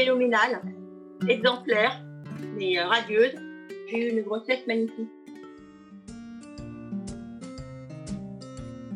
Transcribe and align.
phénoménale, 0.00 0.62
exemplaire, 1.28 2.00
mais 2.56 2.78
euh, 2.78 2.86
radieuse. 2.86 3.34
J'ai 3.90 3.98
eu 3.98 4.10
une 4.16 4.22
grossesse 4.22 4.66
magnifique. 4.66 5.10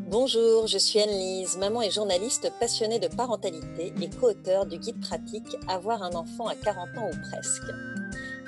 Bonjour, 0.08 0.66
je 0.66 0.78
suis 0.78 1.00
Anne-Lise, 1.00 1.58
maman 1.58 1.82
et 1.82 1.90
journaliste 1.90 2.50
passionnée 2.58 3.00
de 3.00 3.08
parentalité 3.08 3.92
et 4.00 4.10
co-auteur 4.10 4.64
du 4.64 4.78
guide 4.78 5.00
pratique 5.00 5.56
Avoir 5.68 6.02
un 6.02 6.12
enfant 6.12 6.46
à 6.46 6.54
40 6.54 6.88
ans 6.96 7.10
ou 7.12 7.30
presque. 7.30 7.70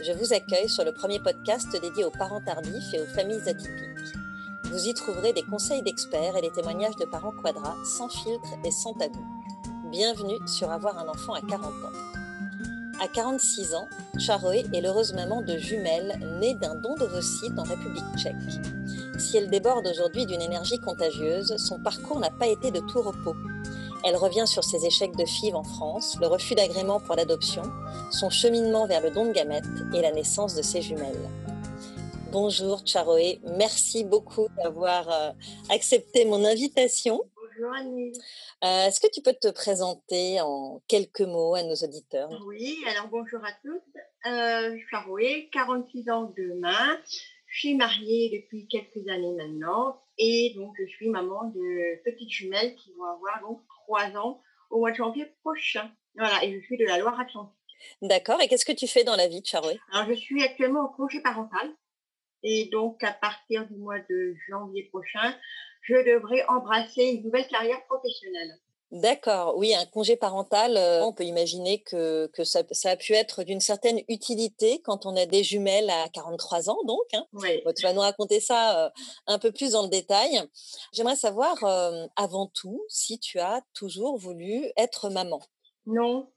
Je 0.03 0.13
vous 0.13 0.33
accueille 0.33 0.69
sur 0.69 0.85
le 0.85 0.95
premier 0.95 1.19
podcast 1.19 1.71
dédié 1.73 2.05
aux 2.05 2.11
parents 2.11 2.43
tardifs 2.43 2.95
et 2.95 3.01
aux 3.01 3.07
familles 3.07 3.47
atypiques. 3.47 4.17
Vous 4.65 4.87
y 4.87 4.95
trouverez 4.95 5.33
des 5.33 5.43
conseils 5.43 5.83
d'experts 5.83 6.37
et 6.39 6.43
des 6.43 6.53
témoignages 6.53 6.97
de 6.97 7.05
parents 7.05 7.35
quadras 7.43 7.77
sans 7.85 8.09
filtre 8.09 8.55
et 8.65 8.71
sans 8.71 8.95
tabou. 8.95 9.25
Bienvenue 9.91 10.39
sur 10.47 10.71
Avoir 10.71 10.97
un 10.99 11.09
enfant 11.09 11.35
à 11.35 11.41
40 11.41 11.65
ans. 11.65 12.16
À 12.99 13.09
46 13.09 13.75
ans, 13.75 13.89
Charoé 14.19 14.65
est 14.73 14.81
l'heureuse 14.81 15.13
maman 15.13 15.43
de 15.43 15.59
jumelles 15.59 16.19
nées 16.41 16.55
d'un 16.55 16.75
don 16.77 16.95
d'ovocytes 16.95 17.59
en 17.59 17.63
République 17.63 18.05
tchèque. 18.17 18.35
Si 19.19 19.37
elle 19.37 19.51
déborde 19.51 19.87
aujourd'hui 19.87 20.25
d'une 20.25 20.41
énergie 20.41 20.79
contagieuse, 20.79 21.57
son 21.59 21.79
parcours 21.79 22.21
n'a 22.21 22.31
pas 22.31 22.47
été 22.47 22.71
de 22.71 22.81
tout 22.81 23.03
repos. 23.03 23.37
Elle 24.03 24.17
revient 24.17 24.47
sur 24.47 24.65
ses 24.65 24.87
échecs 24.87 25.15
de 25.15 25.27
FIV 25.27 25.55
en 25.57 25.63
France, 25.63 26.17
le 26.21 26.27
refus 26.27 26.55
d'agrément 26.55 26.99
pour 26.99 27.17
l'adoption, 27.17 27.65
son 28.11 28.31
cheminement 28.31 28.87
vers 28.87 29.03
le 29.03 29.11
don 29.11 29.27
de 29.27 29.33
gamètes 29.33 29.65
et 29.93 30.01
la 30.01 30.13
naissance 30.13 30.55
de 30.55 30.63
ses 30.63 30.81
jumelles. 30.81 31.29
Bonjour 32.33 32.81
Charoé, 32.87 33.41
merci 33.59 34.05
beaucoup 34.05 34.49
d'avoir 34.57 35.09
euh, 35.11 35.31
accepté 35.69 36.25
mon 36.25 36.45
invitation. 36.47 37.23
Bonjour 37.57 37.75
Annie. 37.75 38.13
Euh, 38.65 38.87
Est-ce 38.87 39.01
que 39.01 39.11
tu 39.11 39.23
peux 39.23 39.33
te 39.33 39.49
présenter 39.49 40.41
en 40.41 40.83
quelques 40.89 41.23
mots 41.23 41.55
à 41.55 41.63
nos 41.63 41.75
auditeurs? 41.75 42.29
Oui, 42.47 42.77
alors 42.89 43.09
bonjour 43.09 43.41
à 43.45 43.53
tous. 43.63 43.81
Euh, 44.27 44.73
je 44.73 44.77
suis 44.79 44.89
Charoué, 44.91 45.49
46 45.53 46.11
ans 46.11 46.35
demain. 46.37 47.01
Je 47.47 47.59
suis 47.59 47.75
mariée 47.75 48.31
depuis 48.39 48.67
quelques 48.69 49.09
années 49.09 49.33
maintenant 49.33 50.03
et 50.19 50.53
donc 50.55 50.75
je 50.79 50.87
suis 50.87 51.09
maman 51.09 51.45
de 51.55 52.03
petites 52.05 52.31
jumelles 52.31 52.75
qui 52.75 52.93
vont 52.93 53.05
avoir 53.05 53.41
donc 53.41 53.63
3 53.87 54.17
ans 54.19 54.43
au 54.71 54.81
mois 54.81 54.91
de 54.91 54.97
janvier 54.97 55.27
prochain. 55.43 55.91
Voilà, 56.17 56.45
et 56.45 56.61
je 56.61 56.65
suis 56.67 56.77
de 56.77 56.85
la 56.85 56.99
Loire-Atlantique. 56.99 57.55
D'accord, 58.03 58.41
et 58.43 58.49
qu'est-ce 58.49 58.67
que 58.67 58.73
tu 58.73 58.87
fais 58.87 59.05
dans 59.05 59.17
la 59.17 59.29
vie 59.29 59.41
de 59.41 59.47
Charoé 59.47 59.79
Alors 59.93 60.09
je 60.09 60.15
suis 60.15 60.43
actuellement 60.43 60.87
en 60.87 60.89
congé 60.89 61.21
parental 61.23 61.71
et 62.43 62.69
donc 62.71 63.03
à 63.03 63.13
partir 63.13 63.67
du 63.67 63.77
mois 63.77 63.99
de 64.11 64.35
janvier 64.49 64.85
prochain, 64.85 65.35
je 65.87 66.15
devrais 66.15 66.45
embrasser 66.49 67.05
une 67.05 67.25
nouvelle 67.25 67.47
carrière 67.49 67.85
professionnelle. 67.87 68.59
D'accord, 68.93 69.57
oui, 69.57 69.75
un 69.75 69.85
congé 69.85 70.17
parental, 70.17 70.77
euh, 70.77 71.05
on 71.05 71.13
peut 71.13 71.25
imaginer 71.25 71.83
que, 71.83 72.29
que 72.29 72.45
ça, 72.45 72.63
ça 72.71 72.91
a 72.91 72.97
pu 72.97 73.15
être 73.15 73.43
d'une 73.43 73.61
certaine 73.61 74.01
utilité 74.09 74.81
quand 74.85 75.07
on 75.07 75.17
a 75.17 75.27
des 75.27 75.43
jumelles 75.43 75.91
à 75.91 76.09
43 76.11 76.71
ans, 76.71 76.79
donc. 76.85 77.05
Hein. 77.13 77.27
Oui. 77.33 77.63
Tu 77.77 77.83
vas 77.83 77.93
nous 77.93 78.01
raconter 78.01 78.39
ça 78.39 78.87
euh, 78.87 78.91
un 79.27 79.41
peu 79.41 79.51
plus 79.51 79.73
dans 79.73 79.83
le 79.83 79.89
détail. 79.89 80.41
J'aimerais 80.93 81.17
savoir, 81.17 81.65
euh, 81.65 82.07
avant 82.15 82.47
tout, 82.55 82.85
si 82.89 83.19
tu 83.19 83.41
as 83.41 83.61
toujours 83.75 84.19
voulu 84.19 84.71
être 84.77 85.11
maman. 85.11 85.41
Non, 85.87 86.29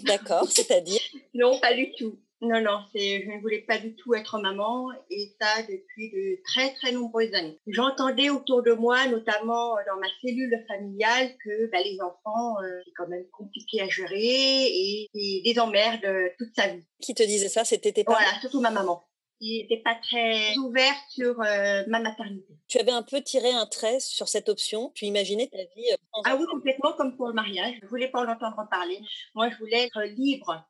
D'accord, 0.00 0.46
c'est-à-dire? 0.50 1.00
Non, 1.34 1.58
pas 1.60 1.74
du 1.74 1.92
tout. 1.92 2.18
Non, 2.40 2.60
non, 2.60 2.84
c'est, 2.94 3.22
je 3.24 3.30
ne 3.30 3.40
voulais 3.40 3.62
pas 3.66 3.78
du 3.78 3.96
tout 3.96 4.14
être 4.14 4.38
maman 4.38 4.90
et 5.10 5.34
ça 5.40 5.62
depuis 5.62 6.10
de 6.12 6.40
très 6.44 6.72
très 6.74 6.92
nombreuses 6.92 7.34
années. 7.34 7.58
J'entendais 7.66 8.30
autour 8.30 8.62
de 8.62 8.72
moi, 8.72 9.06
notamment 9.08 9.76
euh, 9.76 9.80
dans 9.88 9.98
ma 10.00 10.06
cellule 10.22 10.64
familiale, 10.68 11.30
que 11.44 11.68
bah, 11.72 11.78
les 11.84 11.98
enfants, 12.00 12.54
euh, 12.62 12.80
c'est 12.84 12.92
quand 12.96 13.08
même 13.08 13.26
compliqué 13.32 13.80
à 13.82 13.88
gérer 13.88 14.16
et, 14.22 15.08
et 15.14 15.42
des 15.44 15.58
emmerdes 15.58 16.04
euh, 16.04 16.28
toute 16.38 16.54
sa 16.54 16.68
vie. 16.68 16.84
Qui 17.02 17.14
te 17.14 17.24
disait 17.24 17.48
ça 17.48 17.64
C'était 17.64 17.90
tes 17.92 18.04
parents? 18.04 18.18
Voilà, 18.20 18.40
surtout 18.40 18.60
ma 18.60 18.70
maman. 18.70 19.02
qui 19.40 19.58
n'était 19.62 19.82
pas 19.82 19.96
très 20.00 20.56
ouverte 20.58 20.96
sur 21.10 21.40
euh, 21.40 21.82
ma 21.88 21.98
maternité. 21.98 22.54
Tu 22.68 22.78
avais 22.78 22.92
un 22.92 23.02
peu 23.02 23.20
tiré 23.20 23.50
un 23.50 23.66
trait 23.66 23.98
sur 23.98 24.28
cette 24.28 24.48
option? 24.48 24.92
Tu 24.94 25.06
imaginais 25.06 25.48
ta 25.48 25.58
vie 25.74 25.88
sans 26.14 26.22
Ah 26.24 26.36
oui, 26.38 26.44
complètement 26.48 26.92
comme 26.92 27.16
pour 27.16 27.26
le 27.26 27.34
mariage. 27.34 27.74
Je 27.82 27.86
voulais 27.88 28.08
pas 28.08 28.20
en 28.24 28.30
entendre 28.30 28.64
parler. 28.70 29.00
Moi, 29.34 29.50
je 29.50 29.56
voulais 29.58 29.86
être 29.86 30.02
libre, 30.02 30.64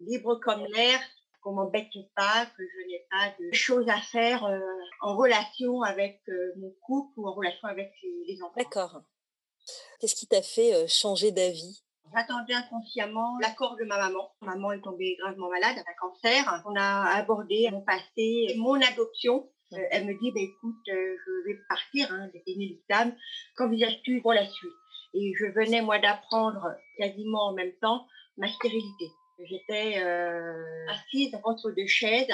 libre 0.00 0.38
comme 0.44 0.64
l'air, 0.74 1.00
qu'on 1.42 1.52
m'embête 1.52 1.86
pas, 2.14 2.46
que 2.56 2.62
je 2.62 2.86
n'ai 2.86 3.06
pas 3.10 3.34
de 3.38 3.52
choses 3.52 3.88
à 3.88 4.00
faire 4.00 4.44
euh, 4.44 4.58
en 5.00 5.16
relation 5.16 5.82
avec 5.82 6.20
euh, 6.28 6.52
mon 6.58 6.72
couple 6.82 7.12
ou 7.16 7.28
en 7.28 7.34
relation 7.34 7.68
avec 7.68 7.92
les, 8.02 8.34
les 8.34 8.42
enfants. 8.42 8.54
D'accord. 8.56 9.02
Qu'est-ce 10.00 10.14
qui 10.14 10.26
t'a 10.26 10.42
fait 10.42 10.74
euh, 10.74 10.86
changer 10.86 11.30
d'avis? 11.30 11.82
J'attendais 12.14 12.54
inconsciemment 12.54 13.36
l'accord 13.42 13.76
de 13.76 13.84
ma 13.84 13.98
maman. 13.98 14.30
Maman 14.40 14.72
est 14.72 14.80
tombée 14.80 15.16
gravement 15.20 15.50
malade 15.50 15.76
d'un 15.76 15.94
cancer. 16.00 16.62
On 16.64 16.74
a 16.74 17.10
abordé 17.16 17.68
mon 17.70 17.82
passé, 17.82 18.54
mon 18.56 18.80
adoption. 18.80 19.50
Euh, 19.74 19.76
elle 19.90 20.06
me 20.06 20.18
dit, 20.18 20.32
bah, 20.32 20.40
écoute, 20.40 20.76
je 20.86 21.46
vais 21.46 21.58
partir, 21.68 22.10
hein, 22.10 22.30
c'est 22.32 22.42
inéluctable. 22.46 23.14
Qu'envisages-tu 23.56 24.22
pour 24.22 24.32
la 24.32 24.46
suite? 24.46 24.72
Et 25.14 25.34
je 25.38 25.46
venais, 25.46 25.82
moi, 25.82 25.98
d'apprendre 25.98 26.66
quasiment 26.96 27.48
en 27.48 27.52
même 27.52 27.74
temps 27.82 28.06
ma 28.38 28.48
stérilité. 28.48 29.10
J'étais 29.44 30.02
euh, 30.02 30.86
assise 30.88 31.32
entre 31.44 31.70
deux 31.70 31.86
chaises. 31.86 32.28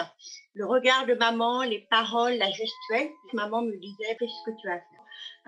Le 0.54 0.66
regard 0.66 1.06
de 1.06 1.14
maman, 1.14 1.62
les 1.62 1.80
paroles, 1.90 2.34
la 2.34 2.50
gestuelle. 2.50 3.10
Maman 3.32 3.62
me 3.62 3.76
disait, 3.76 4.16
fais 4.18 4.26
ce 4.26 4.50
que 4.50 4.56
tu 4.60 4.68
as 4.68 4.74
à 4.74 4.78
faire. 4.78 4.94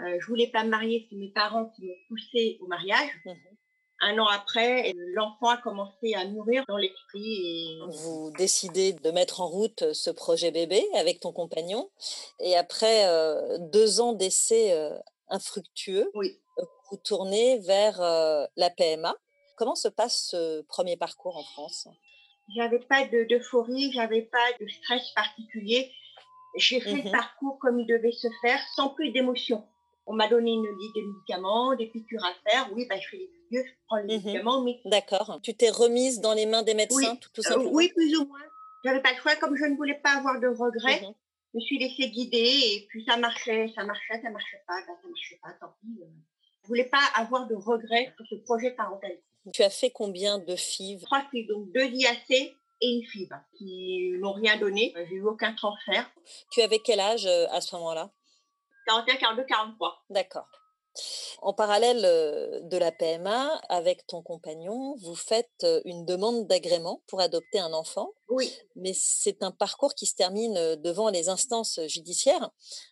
Euh, 0.01 0.19
je 0.21 0.27
voulais 0.27 0.49
pas 0.49 0.65
me 0.65 0.71
marier, 0.71 1.07
c'est 1.09 1.17
mes 1.17 1.31
parents 1.31 1.71
qui 1.75 1.87
m'ont 1.87 1.95
poussée 2.09 2.59
au 2.61 2.67
mariage. 2.67 3.11
Mhm. 3.25 3.57
Un 4.01 4.19
an 4.19 4.27
après, 4.27 4.93
l'enfant 5.15 5.49
a 5.49 5.57
commencé 5.57 6.15
à 6.15 6.27
mûrir 6.27 6.65
dans 6.69 6.77
l'esprit 6.77 7.25
et 7.25 7.79
Vous 7.89 8.31
décidez 8.37 8.93
de 8.93 9.11
mettre 9.11 9.41
en 9.41 9.49
route 9.49 9.93
ce 9.95 10.11
projet 10.11 10.51
bébé 10.51 10.85
avec 10.95 11.21
ton 11.21 11.33
compagnon. 11.33 11.91
Et 12.41 12.57
après 12.57 13.07
euh, 13.07 13.57
deux 13.59 14.01
ans 14.01 14.13
d'essais 14.13 14.73
euh, 14.73 14.99
infructueux, 15.29 16.11
oui. 16.15 16.39
vous 16.91 16.99
tournez 16.99 17.59
vers 17.61 18.01
euh, 18.03 18.45
la 18.57 18.69
PMA. 18.69 19.15
Comment 19.57 19.75
se 19.75 19.89
passe 19.89 20.29
ce 20.31 20.63
premier 20.63 20.97
parcours 20.97 21.37
en 21.37 21.43
France? 21.43 21.89
J'avais 22.55 22.79
pas 22.79 23.07
de- 23.07 23.25
d'euphorie, 23.25 23.91
j'avais 23.93 24.23
pas 24.23 24.53
de 24.61 24.69
stress 24.69 25.11
particulier. 25.15 25.91
J'ai 26.57 26.81
fait 26.81 27.03
le 27.03 27.11
parcours 27.11 27.59
comme 27.59 27.81
il 27.81 27.87
devait 27.87 28.13
se 28.13 28.29
faire, 28.41 28.61
sans 28.75 28.91
plus 28.91 29.11
d'émotion. 29.11 29.67
On 30.07 30.15
m'a 30.15 30.29
donné 30.29 30.53
une 30.53 30.67
liste 30.79 30.95
de 30.95 31.01
médicaments, 31.03 31.75
des 31.75 31.87
piqûres 31.89 32.25
à 32.25 32.33
faire. 32.49 32.71
Oui, 32.73 32.87
bah, 32.89 32.97
je 33.01 33.09
fais 33.09 33.17
les 33.17 33.27
piqûres, 33.27 33.65
je 33.67 33.73
prends 33.87 33.97
les 33.97 34.05
Mhm. 34.05 34.11
médicaments, 34.25 34.63
mais 34.63 34.81
D'accord. 34.85 35.41
Tu 35.43 35.55
t'es 35.55 35.71
remise 35.71 36.21
dans 36.21 36.33
les 36.35 36.47
mains 36.47 36.63
des 36.63 36.75
médecins, 36.75 37.13
Oui, 37.13 37.19
tout, 37.21 37.31
tout 37.33 37.41
euh, 37.41 37.49
simplement? 37.51 37.71
oui, 37.73 37.89
plus 37.89 38.17
ou 38.17 38.27
moins. 38.27 38.39
J'avais 38.85 39.03
pas 39.03 39.13
le 39.13 39.19
choix, 39.19 39.35
comme 39.37 39.57
je 39.57 39.65
ne 39.65 39.75
voulais 39.77 39.99
pas 40.03 40.11
avoir 40.19 40.39
de 40.39 40.47
regrets. 40.47 41.01
Mhm. 41.03 41.15
Je 41.55 41.59
me 41.59 41.61
suis 41.61 41.79
laissée 41.79 42.11
guider 42.11 42.37
et 42.75 42.87
puis 42.89 43.05
ça 43.07 43.17
marchait, 43.17 43.73
ça 43.75 43.83
marchait, 43.85 44.21
ça 44.23 44.31
marchait 44.31 44.63
pas, 44.69 44.77
ben, 44.87 44.95
ça 45.03 45.09
marchait 45.09 45.41
pas, 45.43 45.53
tant 45.61 45.75
pis. 45.81 46.03
euh. 46.03 46.07
Je 46.63 46.69
voulais 46.69 46.85
pas 46.85 47.03
avoir 47.15 47.47
de 47.49 47.55
regrets 47.55 48.13
sur 48.17 48.27
ce 48.29 48.35
projet 48.45 48.71
parental. 48.73 49.13
Tu 49.53 49.63
as 49.63 49.71
fait 49.71 49.91
combien 49.91 50.39
de 50.39 50.57
FIV 50.57 51.03
Trois 51.05 51.25
filles, 51.31 51.47
donc 51.47 51.71
deux 51.73 51.85
IAC 51.85 52.31
et 52.31 52.55
une 52.83 53.03
FIV, 53.07 53.31
qui 53.57 54.13
n'ont 54.19 54.33
rien 54.33 54.59
donné. 54.59 54.93
Euh, 54.97 55.05
J'ai 55.09 55.17
eu 55.17 55.25
aucun 55.25 55.55
transfert. 55.55 56.11
Tu 56.51 56.61
avais 56.63 56.79
quel 56.81 57.01
âge 57.01 57.27
euh, 57.27 57.47
à 57.51 57.61
ce 57.61 57.75
moment-là? 57.77 58.11
41, 58.87 59.17
42, 59.17 59.45
43. 59.45 60.05
D'accord. 60.11 60.47
En 61.43 61.53
parallèle 61.53 62.05
euh, 62.05 62.61
de 62.63 62.77
la 62.77 62.93
PMA, 62.93 63.61
avec 63.69 64.07
ton 64.07 64.23
compagnon, 64.23 64.95
vous 64.97 65.15
faites 65.15 65.65
euh, 65.65 65.81
une 65.85 66.05
demande 66.05 66.47
d'agrément 66.47 67.03
pour 67.07 67.21
adopter 67.21 67.59
un 67.59 67.73
enfant, 67.73 68.13
Oui, 68.29 68.53
mais 68.75 68.93
c'est 68.95 69.43
un 69.43 69.51
parcours 69.51 69.95
qui 69.95 70.07
se 70.07 70.15
termine 70.15 70.57
euh, 70.57 70.77
devant 70.77 71.09
les 71.09 71.29
instances 71.29 71.81
judiciaires. 71.87 72.51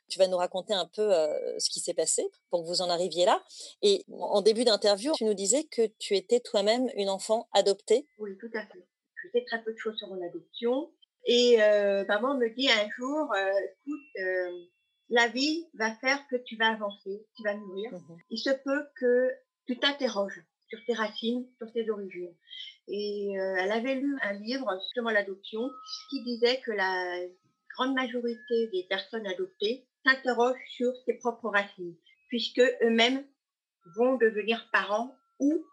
Tu 0.09 0.19
vas 0.19 0.29
nous 0.29 0.37
raconter 0.37 0.75
un 0.75 0.87
peu 0.87 1.15
euh, 1.15 1.59
ce 1.59 1.71
qui 1.71 1.81
s'est 1.81 1.95
passé 1.95 2.31
pour 2.51 2.63
que 2.63 2.69
vous 2.69 2.83
en 2.83 2.91
arriviez 2.91 3.25
là. 3.25 3.43
Et 3.83 4.05
en 4.13 4.43
début 4.43 4.65
d'interview, 4.65 5.13
tu 5.15 5.25
nous 5.25 5.35
disais 5.35 5.65
que 5.65 5.87
tu 5.99 6.15
étais 6.17 6.41
toi-même 6.41 6.89
une 6.97 7.09
enfant 7.09 7.49
adoptée. 7.53 8.07
oui, 8.19 8.37
tout 8.39 8.51
à 8.55 8.61
fait. 8.67 8.87
Je 9.23 9.29
sais 9.33 9.45
très 9.47 9.63
peu 9.65 9.73
de 9.73 9.79
choses 9.79 9.97
sur 9.97 10.09
mon 10.09 10.23
adoption. 10.23 10.91
Et 11.27 11.63
euh, 11.63 12.05
maman 12.07 12.37
me 12.37 12.51
dit 12.51 12.69
un 12.69 12.89
jour, 12.91 13.33
écoute, 13.35 14.74
la 15.15 15.29
vie 15.29 15.67
va 15.75 15.95
faire 15.97 16.27
que 16.29 16.37
tu 16.37 16.57
vas 16.57 16.69
avancer, 16.73 17.25
tu 17.37 17.43
vas 17.45 17.55
mûrir. 17.55 17.91
Mhm. 17.93 18.19
il 18.31 18.39
se 18.39 18.51
peut 18.51 18.85
que 19.01 19.31
tu 19.67 19.79
t'interroges 19.79 20.43
sur 20.69 20.79
tes 20.87 20.95
racines, 20.95 21.47
sur 21.59 21.73
tes 21.73 21.89
origines. 21.89 22.35
Et 22.89 23.39
euh, 23.39 23.57
elle 23.61 23.73
avait 23.73 23.95
lu 23.95 24.19
un 24.23 24.33
livre 24.35 24.71
sur 24.93 25.05
l'adoption 25.05 25.71
qui 26.11 26.23
disait 26.25 26.61
que 26.61 26.73
la 26.73 27.21
grande 27.77 27.95
majorité 27.95 28.69
des 28.73 28.85
personnes 28.89 29.27
adoptées 29.27 29.87
s'interrogent 30.05 30.67
sur 30.69 30.91
ses 31.07 31.15
propres 31.15 31.49
racines, 31.49 31.97
puisque 32.29 32.61
eux-mêmes 32.83 33.25
vont 33.97 34.17
devenir 34.17 34.69
parents 34.73 35.15
ou 35.39 35.65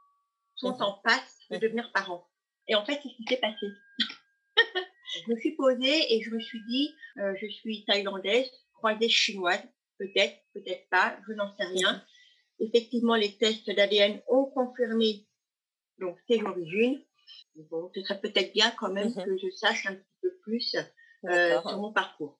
sont 0.55 0.75
Mhm. 0.75 0.81
en 0.83 0.93
passe 1.03 1.39
de 1.49 1.55
Mhm. 1.55 1.61
devenir 1.61 1.91
parents. 1.93 2.27
Et 2.67 2.75
en 2.75 2.85
fait, 2.85 2.99
c'est 3.01 3.09
ce 3.09 3.15
qui 3.15 3.25
s'est 3.27 3.37
passé. 3.41 3.65
je 5.25 5.31
me 5.31 5.39
suis 5.39 5.55
posée 5.55 6.13
et 6.13 6.21
je 6.21 6.29
me 6.29 6.39
suis 6.39 6.61
dit, 6.67 6.93
euh, 7.17 7.33
je 7.41 7.47
suis 7.47 7.83
thaïlandaise, 7.85 8.49
croisée 8.81 9.09
chinoise, 9.09 9.61
peut-être, 9.99 10.35
peut-être 10.53 10.89
pas, 10.89 11.15
je 11.27 11.33
n'en 11.33 11.55
sais 11.55 11.65
rien. 11.65 12.03
Effectivement, 12.59 13.15
les 13.15 13.37
tests 13.37 13.69
d'ADN 13.69 14.21
ont 14.27 14.45
confirmé 14.45 15.27
donc 15.99 16.17
ses 16.27 16.41
origines. 16.41 16.99
Bon, 17.69 17.91
ce 17.93 18.01
serait 18.01 18.19
peut-être 18.19 18.53
bien 18.53 18.71
quand 18.71 18.91
même 18.91 19.09
Mmh 19.09 19.25
que 19.25 19.37
je 19.37 19.49
sache 19.51 19.85
un 19.85 19.95
petit 19.95 20.17
peu 20.21 20.31
plus 20.41 20.75
euh, 21.25 21.61
sur 21.61 21.77
mon 21.77 21.93
parcours. 21.93 22.39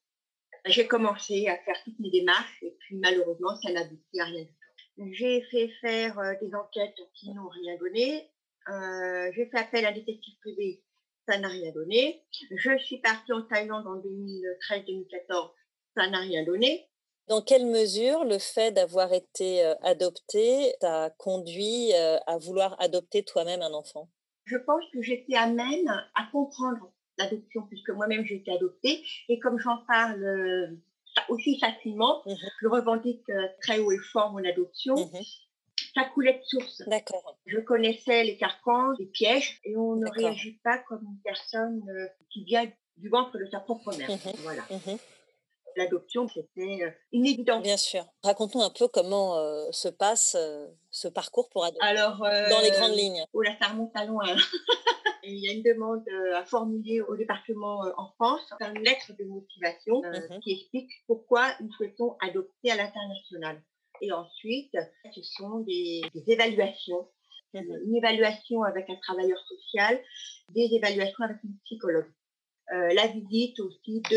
J'ai 0.66 0.88
commencé 0.88 1.48
à 1.48 1.58
faire 1.58 1.76
toutes 1.84 2.00
mes 2.00 2.10
démarches 2.10 2.64
et 2.64 2.76
puis 2.80 2.98
malheureusement, 2.98 3.56
ça 3.62 3.72
n'aboutit 3.72 4.20
à 4.20 4.26
rien 4.26 4.44
du 4.44 4.50
tout. 4.50 5.14
J'ai 5.14 5.42
fait 5.52 5.70
faire 5.82 6.18
euh, 6.20 6.34
des 6.42 6.54
enquêtes 6.56 6.98
qui 7.14 7.32
n'ont 7.34 7.50
rien 7.50 7.78
donné. 7.78 8.30
Euh, 8.70 9.32
j'ai 9.36 9.46
fait 9.48 9.58
appel 9.58 9.86
à 9.86 9.90
un 9.90 9.94
détective 9.94 10.38
privé, 10.42 10.84
ça 11.28 11.38
n'a 11.40 11.48
rien 11.48 11.72
donné. 11.72 12.24
Je 12.52 12.78
suis 12.78 13.00
partie 13.00 13.34
en 13.34 13.42
Thaïlande 13.44 13.88
en 13.88 13.98
2013-2014, 13.98 15.52
ça 15.96 16.08
n'a 16.10 16.20
rien 16.20 16.44
donné. 16.44 16.88
Dans 17.28 17.42
quelle 17.42 17.66
mesure 17.66 18.26
le 18.26 18.40
fait 18.40 18.72
d'avoir 18.72 19.14
été 19.14 19.64
euh, 19.64 19.76
adopté 19.84 20.74
t'a 20.80 21.12
conduit 21.18 21.94
euh, 21.94 22.18
à 22.28 22.38
vouloir 22.38 22.76
adopter 22.82 23.24
toi-même 23.24 23.62
un 23.62 23.74
enfant? 23.74 24.10
Je 24.46 24.58
pense 24.58 24.84
que 24.92 25.02
j'étais 25.02 25.36
à 25.36 25.48
même 25.48 25.88
à 26.16 26.24
comprendre 26.32 26.92
l'adoption 27.18 27.62
puisque 27.68 27.90
moi-même 27.92 28.26
j'ai 28.26 28.36
été 28.36 28.52
adoptée 28.52 29.04
et 29.30 29.40
comme 29.40 29.60
j'en 29.60 29.78
parle 29.88 30.24
euh, 30.24 30.68
aussi 31.30 31.60
facilement, 31.60 32.22
Mhm. 32.26 32.36
je 32.62 32.68
revendique 32.68 33.26
très 33.62 33.80
haut 33.80 33.92
et 33.92 34.00
fort 34.12 34.32
mon 34.32 34.44
adoption. 34.44 34.96
Mhm. 34.96 35.22
Ça 35.94 36.06
coulait 36.14 36.34
de 36.40 36.44
source. 36.44 36.82
D'accord. 36.88 37.38
Je 37.46 37.60
connaissais 37.60 38.24
les 38.24 38.38
carcans, 38.38 38.92
les 38.98 39.08
pièges, 39.08 39.60
et 39.66 39.76
on 39.76 39.96
ne 39.96 40.10
réagit 40.10 40.60
pas 40.64 40.78
comme 40.80 41.04
une 41.04 41.20
personne 41.22 41.82
qui 42.30 42.46
vient 42.46 42.66
du 42.98 43.10
ventre 43.10 43.38
de 43.38 43.46
sa 43.52 43.60
propre 43.60 43.96
mère. 43.98 44.10
Mhm. 44.10 44.34
Voilà. 44.38 44.64
L'adoption, 45.76 46.28
c'était 46.28 46.84
euh, 46.84 46.90
une 47.12 47.26
évidence. 47.26 47.64
Bien 47.64 47.78
sûr. 47.78 48.06
Raconte-nous 48.24 48.62
un 48.62 48.70
peu 48.70 48.88
comment 48.88 49.38
euh, 49.38 49.66
se 49.72 49.88
passe 49.88 50.36
euh, 50.40 50.68
ce 50.90 51.08
parcours 51.08 51.50
pour 51.50 51.64
adopter 51.66 51.86
Alors, 51.86 52.24
euh, 52.24 52.50
dans 52.50 52.60
les 52.62 52.72
grandes 52.72 52.96
lignes. 52.96 53.24
Oh 53.34 53.42
là, 53.42 53.56
ça 53.62 53.70
remonte 53.70 53.92
à 53.96 54.06
loin. 54.06 54.26
Et 55.24 55.32
Il 55.34 55.40
y 55.40 55.50
a 55.50 55.54
une 55.54 55.64
demande 55.64 56.04
à 56.36 56.44
formuler 56.46 57.00
au 57.02 57.16
département 57.16 57.82
enfance, 57.98 58.42
une 58.60 58.84
lettre 58.84 59.12
de 59.18 59.24
motivation 59.26 60.02
Mhm. 60.02 60.40
qui 60.42 60.54
explique 60.54 60.90
pourquoi 61.08 61.48
nous 61.62 61.72
souhaitons 61.74 62.18
adopter 62.22 62.72
à 62.72 62.76
l'international. 62.76 63.62
Et 64.02 64.12
ensuite, 64.12 64.76
ce 65.14 65.22
sont 65.22 65.60
des, 65.60 66.02
des 66.16 66.24
évaluations 66.34 67.08
Mhm. 67.54 67.82
une 67.86 67.96
évaluation 67.98 68.64
avec 68.64 68.90
un 68.90 68.96
travailleur 68.96 69.38
social, 69.40 70.00
des 70.56 70.70
évaluations 70.72 71.24
avec 71.26 71.38
une 71.44 71.54
psychologue. 71.66 72.10
Euh, 72.74 72.94
la 72.94 73.08
visite 73.08 73.60
aussi 73.60 74.02
de 74.10 74.16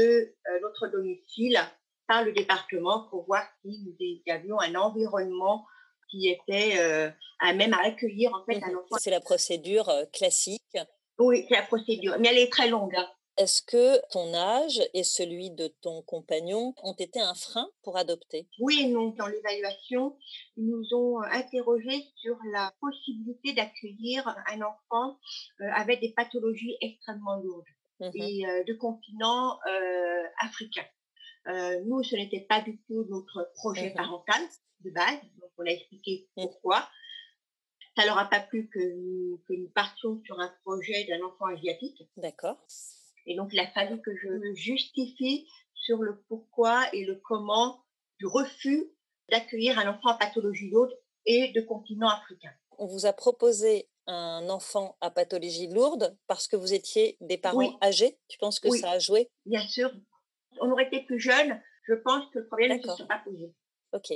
euh, 0.49 0.61
notre 0.63 0.87
domicile 0.89 1.59
par 2.07 2.25
le 2.25 2.33
département 2.33 3.09
pour 3.11 3.25
voir 3.27 3.43
si 3.63 3.81
nous 3.85 4.33
avions 4.33 4.61
un 4.61 4.75
environnement 4.77 5.67
qui 6.11 6.29
était 6.29 6.79
euh, 6.79 7.11
à 7.41 7.53
même 7.53 7.75
à 7.75 7.83
accueillir 7.85 8.33
en 8.33 8.45
fait 8.45 8.63
un 8.63 8.69
Mhm. 8.71 8.77
enfant. 8.79 8.97
C'est 8.99 9.11
la 9.11 9.21
procédure 9.21 9.91
classique. 10.13 10.77
Oui, 11.19 11.45
c'est 11.49 11.57
la 11.57 11.63
procédure, 11.63 12.15
mais 12.21 12.29
elle 12.29 12.39
est 12.39 12.53
très 12.53 12.69
longue. 12.69 12.95
hein. 12.97 13.09
Est-ce 13.37 13.63
que 13.63 14.01
ton 14.13 14.33
âge 14.33 14.81
et 14.95 15.03
celui 15.03 15.51
de 15.51 15.67
ton 15.83 16.03
compagnon 16.03 16.73
ont 16.85 16.95
été 16.95 17.21
un 17.21 17.35
frein 17.35 17.69
pour 17.83 17.97
adopter? 17.97 18.47
Oui 18.61 18.83
et 18.83 18.87
non. 18.87 19.09
Dans 19.19 19.27
l'évaluation, 19.27 20.17
ils 20.57 20.67
nous 20.67 20.87
ont 20.97 21.21
interrogés 21.23 22.05
sur 22.15 22.37
la 22.53 22.73
possibilité 22.81 23.53
d'accueillir 23.53 24.29
un 24.47 24.61
enfant 24.63 25.19
avec 25.59 26.01
des 26.01 26.13
pathologies 26.13 26.77
extrêmement 26.81 27.35
lourdes. 27.43 27.65
Mhm. 28.01 28.11
et 28.15 28.47
euh, 28.47 28.65
de 28.65 28.75
continent 28.75 29.59
euh, 29.69 30.23
africain. 30.41 30.85
Nous, 31.85 32.03
ce 32.03 32.17
n'était 32.17 32.41
pas 32.41 32.63
du 32.63 32.81
tout 32.87 33.05
notre 33.11 33.51
projet 33.55 33.91
Mhm. 33.91 33.95
parental 33.97 34.41
de 34.81 34.91
base, 34.91 35.21
donc 35.41 35.51
on 35.59 35.65
a 35.67 35.71
expliqué 35.71 36.29
Mhm. 36.37 36.45
pourquoi. 36.45 36.89
Ça 37.97 38.05
leur 38.07 38.19
a 38.19 38.25
pas 38.25 38.41
plu 38.41 38.69
que 38.71 38.81
nous, 38.81 39.43
que 39.47 39.53
nous 39.53 39.69
partions 39.69 40.21
sur 40.25 40.41
un 40.41 40.53
projet 40.65 41.05
d'un 41.05 41.23
enfant 41.23 41.45
asiatique, 41.47 42.03
D'accord. 42.17 42.57
et 43.27 43.37
donc 43.37 43.51
il 43.53 43.61
a 43.61 43.71
fallu 43.73 44.01
que 44.01 44.17
je 44.17 44.29
me 44.29 44.55
justifie 44.55 45.47
sur 45.75 45.99
le 46.03 46.23
pourquoi 46.29 46.83
et 46.95 47.05
le 47.05 47.17
comment 47.17 47.85
du 48.19 48.27
refus 48.27 48.91
d'accueillir 49.31 49.79
un 49.79 49.89
enfant 49.89 50.09
à 50.09 50.17
pathologie 50.17 50.71
lourde 50.71 50.93
et 51.27 51.53
de 51.53 51.61
continent 51.61 52.09
africain. 52.09 52.53
On 52.79 52.87
vous 52.87 53.05
a 53.07 53.13
proposé 53.13 53.89
un 54.07 54.49
enfant 54.51 54.97
à 55.01 55.11
pathologie 55.11 55.69
lourde 55.69 56.17
parce 56.27 56.49
que 56.49 56.57
vous 56.57 56.73
étiez 56.75 57.17
des 57.21 57.39
parents 57.39 57.59
Oui. 57.59 57.77
âgés? 57.83 58.19
Tu 58.29 58.39
penses 58.39 58.61
que 58.61 58.69
Oui. 58.69 58.79
ça 58.79 58.91
a 58.93 58.99
joué? 58.99 59.31
Bien 59.47 59.67
sûr, 59.67 59.91
on 60.61 60.71
aurait 60.71 60.87
été 60.87 61.03
plus 61.05 61.19
jeunes, 61.21 61.61
je 61.89 61.95
pense 61.95 62.31
que 62.33 62.39
le 62.41 62.47
problème 62.47 62.77
ne 62.79 62.83
se 62.83 62.89
serait 62.91 63.09
pas 63.09 63.23
posé. 63.25 63.53
Ok. 63.93 64.13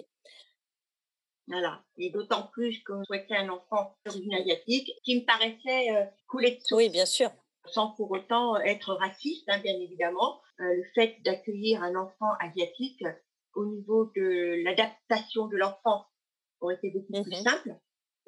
Voilà. 1.46 1.82
Et 1.96 2.10
d'autant 2.10 2.48
plus 2.48 2.82
qu'on 2.84 3.02
souhaitait 3.04 3.36
un 3.36 3.48
enfant 3.48 3.96
d'origine 4.04 4.34
asiatique 4.34 4.90
qui 5.04 5.16
me 5.20 5.24
paraissait 5.24 5.90
euh, 5.96 6.04
couler 6.28 6.56
de 6.56 6.60
source, 6.60 6.72
Oui, 6.72 6.90
bien 6.90 7.06
sûr. 7.06 7.30
sans 7.66 7.92
pour 7.92 8.10
autant 8.10 8.56
être 8.60 8.92
raciste, 8.94 9.48
hein, 9.48 9.58
bien 9.60 9.74
évidemment. 9.80 10.40
Euh, 10.60 10.64
le 10.64 10.84
fait 10.94 11.16
d'accueillir 11.24 11.82
un 11.82 11.94
enfant 11.96 12.32
asiatique 12.40 13.00
euh, 13.02 13.12
au 13.54 13.64
niveau 13.66 14.12
de 14.14 14.62
l'adaptation 14.64 15.46
de 15.46 15.56
l'enfant 15.56 16.04
aurait 16.60 16.74
été 16.76 16.90
beaucoup 16.90 17.22
plus 17.22 17.36
Mhm. 17.36 17.42
simple 17.42 17.76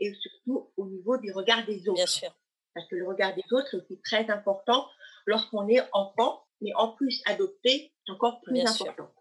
et 0.00 0.14
surtout 0.14 0.70
au 0.76 0.86
niveau 0.86 1.18
du 1.18 1.32
regard 1.32 1.64
des 1.66 1.80
autres. 1.88 1.94
Bien 1.94 2.06
sûr. 2.06 2.34
Parce 2.74 2.86
que 2.88 2.96
le 2.96 3.06
regard 3.06 3.34
des 3.34 3.44
autres 3.52 3.74
est 3.74 3.78
aussi 3.78 4.00
très 4.02 4.28
important 4.30 4.88
lorsqu'on 5.26 5.68
est 5.68 5.82
enfant, 5.92 6.44
mais 6.60 6.72
en 6.74 6.88
plus 6.92 7.22
adopté, 7.26 7.92
c'est 8.06 8.12
encore 8.12 8.40
plus 8.40 8.54
Bien 8.54 8.66
sûr. 8.66 8.88
important. 8.88 9.12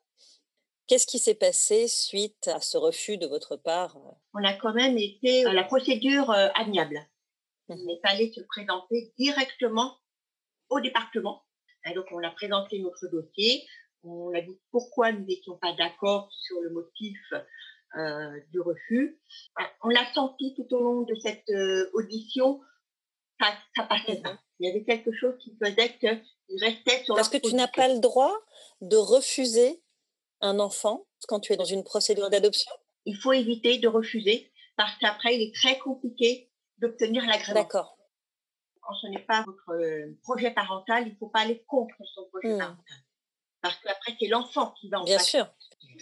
Qu'est-ce 0.88 1.06
qui 1.06 1.20
s'est 1.20 1.36
passé 1.36 1.88
suite 1.88 2.48
à 2.48 2.62
ce 2.62 2.78
refus 2.78 3.18
de 3.18 3.28
votre 3.28 3.56
part 3.56 3.98
on 4.34 4.44
a 4.44 4.54
quand 4.54 4.74
même 4.74 4.98
été 4.98 5.46
à 5.46 5.54
la 5.54 5.64
procédure 5.64 6.30
euh, 6.32 6.50
amiable. 6.56 7.00
Mhm. 7.68 7.78
Il 7.78 8.00
fallait 8.04 8.32
se 8.32 8.42
présenter 8.42 9.14
directement 9.18 9.98
au 10.70 10.80
département. 10.80 11.44
Et 11.86 11.94
donc, 11.94 12.06
on 12.12 12.24
a 12.24 12.32
présenté 12.32 12.80
notre 12.80 13.08
dossier. 13.08 13.66
On 14.04 14.34
a 14.34 14.42
dit 14.42 14.58
pourquoi 14.72 15.12
nous 15.12 15.26
n'étions 15.26 15.58
pas 15.58 15.74
d'accord 15.74 16.30
sur 16.32 16.62
le 16.62 16.70
motif 16.70 17.18
euh, 17.98 18.40
du 18.52 18.60
refus. 18.62 19.20
Ah, 19.56 19.70
On 19.84 19.90
l'a 19.90 20.06
senti 20.14 20.54
tout 20.56 20.68
au 20.76 20.80
long 20.80 21.02
de 21.04 21.16
cette 21.16 21.50
euh, 21.50 21.90
audition, 21.94 22.62
ça, 23.40 23.48
ça 23.76 23.84
passait 23.84 24.22
pas. 24.22 24.38
Il 24.60 24.68
y 24.68 24.72
avait 24.72 24.84
quelque 24.84 25.12
chose 25.14 25.34
qui 25.42 25.56
faisait 25.62 25.98
qu'ils 25.98 26.64
restaient 26.64 27.04
sur 27.06 27.16
Parce 27.16 27.30
que 27.30 27.38
tu 27.38 27.56
n'as 27.56 27.68
pas 27.68 27.88
le 27.88 28.00
droit 28.00 28.36
de 28.82 28.98
refuser 28.98 29.82
un 30.42 30.60
enfant 30.60 31.06
quand 31.28 31.40
tu 31.40 31.54
es 31.54 31.58
dans 31.58 31.66
une 31.66 31.84
procédure 31.84 32.30
d'adoption? 32.30 32.72
Il 33.06 33.16
faut 33.18 33.32
éviter 33.34 33.78
de 33.80 33.88
refuser 33.88 34.52
parce 34.78 34.96
qu'après, 35.00 35.36
il 35.36 35.42
est 35.42 35.56
très 35.56 35.80
compliqué 35.80 36.50
d'obtenir 36.78 37.26
l'agrément. 37.26 37.62
D'accord. 37.62 37.98
quand 38.82 38.94
ce 38.96 39.08
n'est 39.08 39.26
pas 39.26 39.44
votre 39.46 39.70
euh, 39.72 40.18
projet 40.24 40.52
parental, 40.52 41.08
il 41.08 41.12
ne 41.14 41.18
faut 41.18 41.28
pas 41.30 41.42
aller 41.42 41.64
contre 41.68 41.96
son 42.14 42.26
projet 42.30 42.54
Hmm. 42.56 42.60
parental. 42.60 42.96
Parce 43.62 43.76
qu'après, 43.84 44.16
c'est 44.20 44.28
l'enfant 44.28 44.74
qui 44.80 44.90
va 44.90 45.02
en 45.02 45.04
Bien 45.04 45.20
sûr. 45.20 45.48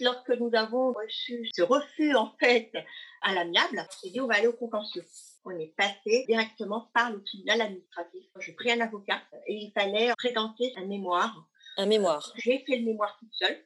Lorsque 0.00 0.30
nous 0.30 0.50
avons 0.54 0.92
reçu 0.92 1.48
ce 1.52 1.62
refus, 1.62 2.14
en 2.14 2.34
fait, 2.38 2.72
à 3.22 3.34
l'amiable, 3.34 3.84
on 3.86 3.90
s'est 3.90 4.10
dit, 4.10 4.20
on 4.20 4.26
va 4.26 4.36
aller 4.36 4.46
au 4.46 4.52
contentieux. 4.52 5.04
On 5.44 5.50
est 5.50 5.74
passé 5.76 6.24
directement 6.26 6.90
par 6.94 7.10
le 7.10 7.22
tribunal 7.22 7.62
administratif. 7.62 8.24
J'ai 8.40 8.52
pris 8.52 8.70
un 8.70 8.80
avocat 8.80 9.20
et 9.46 9.54
il 9.54 9.72
fallait 9.72 10.12
présenter 10.16 10.72
un 10.76 10.86
mémoire. 10.86 11.48
Un 11.76 11.86
mémoire. 11.86 12.32
J'ai 12.36 12.64
fait 12.66 12.76
le 12.76 12.84
mémoire 12.84 13.16
toute 13.18 13.32
seule, 13.32 13.64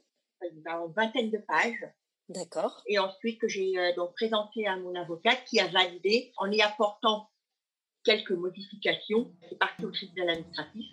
en 0.69 0.89
vingtaine 0.89 1.31
de 1.31 1.39
pages. 1.39 1.87
D'accord. 2.29 2.83
Et 2.87 2.99
ensuite, 2.99 3.41
que 3.41 3.49
j'ai 3.49 3.79
euh, 3.79 3.95
donc 3.95 4.15
présenté 4.15 4.67
à 4.67 4.77
mon 4.77 4.95
avocat 4.95 5.35
qui 5.35 5.61
a 5.61 5.67
validé 5.67 6.33
en 6.37 6.51
y 6.51 6.63
apportant 6.63 7.31
quelques 8.05 8.31
modifications. 8.31 9.33
C'est 9.49 9.59
parti 9.59 9.85
au 9.85 9.91
tribunal 9.91 10.31
administratif. 10.31 10.87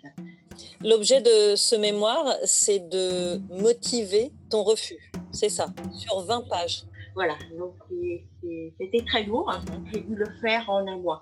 L'objet 0.82 1.20
de 1.20 1.56
ce 1.56 1.76
mémoire, 1.76 2.34
c'est 2.44 2.88
de 2.88 3.38
motiver 3.60 4.32
ton 4.50 4.62
refus. 4.62 5.12
C'est 5.32 5.48
ça. 5.48 5.66
Sur 5.92 6.20
20 6.20 6.48
pages. 6.48 6.84
Voilà, 7.14 7.36
donc 7.58 7.74
c'était 8.78 9.04
très 9.04 9.24
lourd. 9.24 9.52
Mhm. 9.52 9.84
J'ai 9.92 10.00
dû 10.00 10.14
le 10.14 10.26
faire 10.40 10.68
en 10.70 10.86
un 10.86 10.96
mois. 10.96 11.20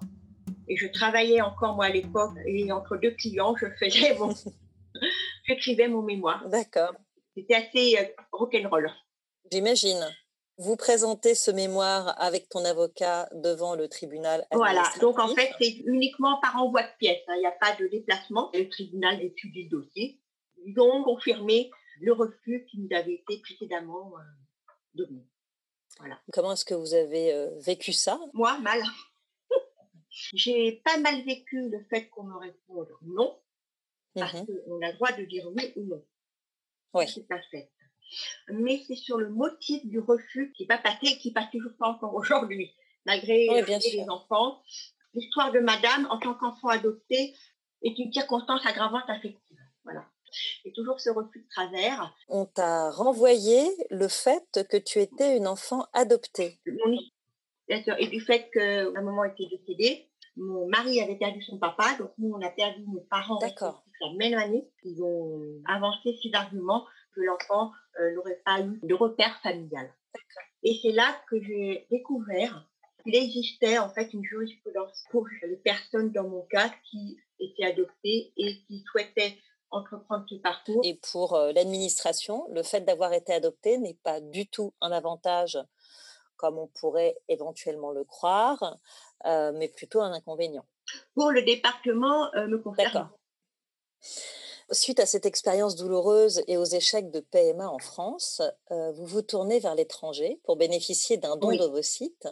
Et 0.68 0.76
je 0.76 0.86
travaillais 0.86 1.40
encore, 1.40 1.74
moi, 1.76 1.86
à 1.86 1.90
l'époque, 1.90 2.32
et 2.46 2.70
entre 2.70 2.96
deux 2.96 3.12
clients, 3.12 3.54
je 3.56 3.66
faisais 3.78 4.14
mon... 4.18 4.34
J'écrivais 5.48 5.88
mon 5.88 6.02
mémoire. 6.02 6.46
D'accord. 6.48 6.92
C'était 7.34 7.54
assez 7.54 7.96
euh, 7.98 8.22
rock'n'roll. 8.32 8.90
J'imagine. 9.50 10.04
Vous 10.58 10.76
présentez 10.76 11.34
ce 11.36 11.50
mémoire 11.52 12.20
avec 12.20 12.48
ton 12.48 12.64
avocat 12.64 13.28
devant 13.32 13.76
le 13.76 13.88
tribunal. 13.88 14.44
Voilà, 14.50 14.82
donc 15.00 15.18
en 15.20 15.28
fait, 15.34 15.52
c'est 15.60 15.76
uniquement 15.86 16.40
par 16.40 16.56
envoi 16.56 16.82
de 16.82 16.88
pièces. 16.98 17.22
hein. 17.28 17.34
Il 17.36 17.40
n'y 17.40 17.46
a 17.46 17.52
pas 17.52 17.76
de 17.76 17.86
déplacement. 17.86 18.50
Le 18.54 18.68
tribunal 18.68 19.22
étudie 19.22 19.64
le 19.64 19.70
dossier. 19.70 20.20
Ils 20.64 20.78
ont 20.80 21.04
confirmé 21.04 21.70
le 22.00 22.12
refus 22.12 22.66
qui 22.68 22.78
nous 22.80 22.88
avait 22.96 23.14
été 23.14 23.38
précédemment 23.40 24.12
euh, 24.18 24.72
donné. 24.94 25.24
Comment 26.32 26.52
est-ce 26.52 26.64
que 26.64 26.74
vous 26.74 26.94
avez 26.94 27.32
euh, 27.32 27.50
vécu 27.60 27.92
ça? 27.92 28.20
Moi, 28.34 28.58
mal. 28.58 28.82
J'ai 30.10 30.82
pas 30.84 30.98
mal 30.98 31.24
vécu 31.24 31.68
le 31.68 31.84
fait 31.88 32.08
qu'on 32.08 32.24
me 32.24 32.36
réponde 32.36 32.88
non, 33.02 33.38
parce 34.14 34.34
Mhm. 34.34 34.46
qu'on 34.46 34.82
a 34.82 34.88
le 34.90 34.94
droit 34.94 35.12
de 35.12 35.24
dire 35.24 35.46
oui 35.56 35.72
ou 35.76 35.84
non. 35.84 36.04
Oui. 36.94 37.04
C'est 37.08 37.30
un 37.30 37.40
fait. 37.50 37.70
Mais 38.48 38.82
c'est 38.86 38.96
sur 38.96 39.18
le 39.18 39.28
motif 39.28 39.84
du 39.86 39.98
refus 39.98 40.52
qui 40.52 40.62
n'est 40.62 40.68
pas 40.68 40.78
passé 40.78 41.06
et 41.06 41.18
qui 41.18 41.32
passe 41.32 41.50
toujours 41.50 41.72
pas 41.78 41.88
encore 41.88 42.14
aujourd'hui. 42.14 42.72
Malgré 43.06 43.48
Oui, 43.50 43.62
bien 43.62 43.78
les 43.78 43.90
sûr. 43.90 44.04
enfants, 44.08 44.62
l'histoire 45.14 45.52
de 45.52 45.60
madame 45.60 46.06
en 46.10 46.18
tant 46.18 46.34
qu'enfant 46.34 46.68
adopté 46.68 47.34
est 47.82 47.98
une 47.98 48.12
circonstance 48.12 48.64
aggravante 48.66 49.08
affective. 49.08 49.58
Voilà. 49.84 50.04
Et 50.64 50.72
toujours 50.72 51.00
ce 51.00 51.10
refus 51.10 51.40
de 51.40 51.48
travers. 51.48 52.14
On 52.28 52.44
t'a 52.44 52.90
renvoyé 52.90 53.66
le 53.90 54.08
fait 54.08 54.44
que 54.70 54.76
tu 54.76 54.98
étais 54.98 55.36
une 55.36 55.46
enfant 55.46 55.86
adoptée. 55.94 56.58
Et 57.68 58.06
du 58.08 58.20
fait 58.20 58.50
que 58.52 58.90
ma 58.90 59.00
maman 59.00 59.24
était 59.24 59.46
décédée, 59.46 60.08
mon 60.36 60.68
mari 60.68 61.00
avait 61.00 61.16
perdu 61.16 61.42
son 61.42 61.58
papa, 61.58 61.96
donc 61.98 62.10
nous, 62.18 62.32
on 62.32 62.40
a 62.42 62.50
perdu 62.50 62.82
nos 62.86 63.00
parents 63.00 63.38
la 63.40 64.12
même 64.16 64.38
année. 64.38 64.68
Ils 64.84 65.02
ont 65.02 65.62
avancé 65.66 66.16
ces 66.22 66.32
arguments 66.32 66.86
que 67.14 67.20
l'enfant 67.20 67.72
euh, 68.00 68.14
n'aurait 68.14 68.40
pas 68.44 68.60
eu 68.60 68.78
de 68.82 68.94
repère 68.94 69.38
familial. 69.42 69.92
Et 70.62 70.78
c'est 70.82 70.92
là 70.92 71.14
que 71.28 71.40
j'ai 71.42 71.86
découvert 71.90 72.66
qu'il 73.02 73.14
existait 73.14 73.78
en 73.78 73.88
fait 73.90 74.12
une 74.12 74.24
jurisprudence 74.24 75.04
pour 75.10 75.26
les 75.42 75.56
personnes 75.56 76.10
dans 76.10 76.28
mon 76.28 76.42
cas 76.42 76.70
qui 76.90 77.18
étaient 77.38 77.64
adoptées 77.64 78.32
et 78.36 78.58
qui 78.66 78.82
souhaitaient 78.90 79.38
entreprendre 79.70 80.24
ce 80.28 80.36
parcours. 80.36 80.80
Et 80.84 80.98
pour 81.12 81.34
euh, 81.34 81.52
l'administration, 81.52 82.46
le 82.50 82.62
fait 82.62 82.80
d'avoir 82.80 83.12
été 83.12 83.32
adopté 83.32 83.78
n'est 83.78 83.98
pas 84.02 84.20
du 84.20 84.48
tout 84.48 84.74
un 84.80 84.92
avantage 84.92 85.58
comme 86.36 86.56
on 86.56 86.68
pourrait 86.68 87.16
éventuellement 87.28 87.90
le 87.90 88.04
croire, 88.04 88.78
euh, 89.26 89.50
mais 89.54 89.68
plutôt 89.68 90.00
un 90.00 90.12
inconvénient. 90.12 90.64
Pour 91.14 91.32
le 91.32 91.42
département, 91.42 92.30
me 92.34 92.58
concerne. 92.58 93.10
Suite 94.70 95.00
à 95.00 95.06
cette 95.06 95.24
expérience 95.24 95.76
douloureuse 95.76 96.42
et 96.46 96.58
aux 96.58 96.64
échecs 96.64 97.10
de 97.10 97.20
PMA 97.20 97.68
en 97.68 97.78
France, 97.78 98.42
euh, 98.70 98.92
vous 98.92 99.06
vous 99.06 99.22
tournez 99.22 99.60
vers 99.60 99.74
l'étranger 99.74 100.40
pour 100.44 100.56
bénéficier 100.56 101.16
d'un 101.16 101.36
don 101.36 101.56
vos 101.56 101.82
sites. 101.82 102.28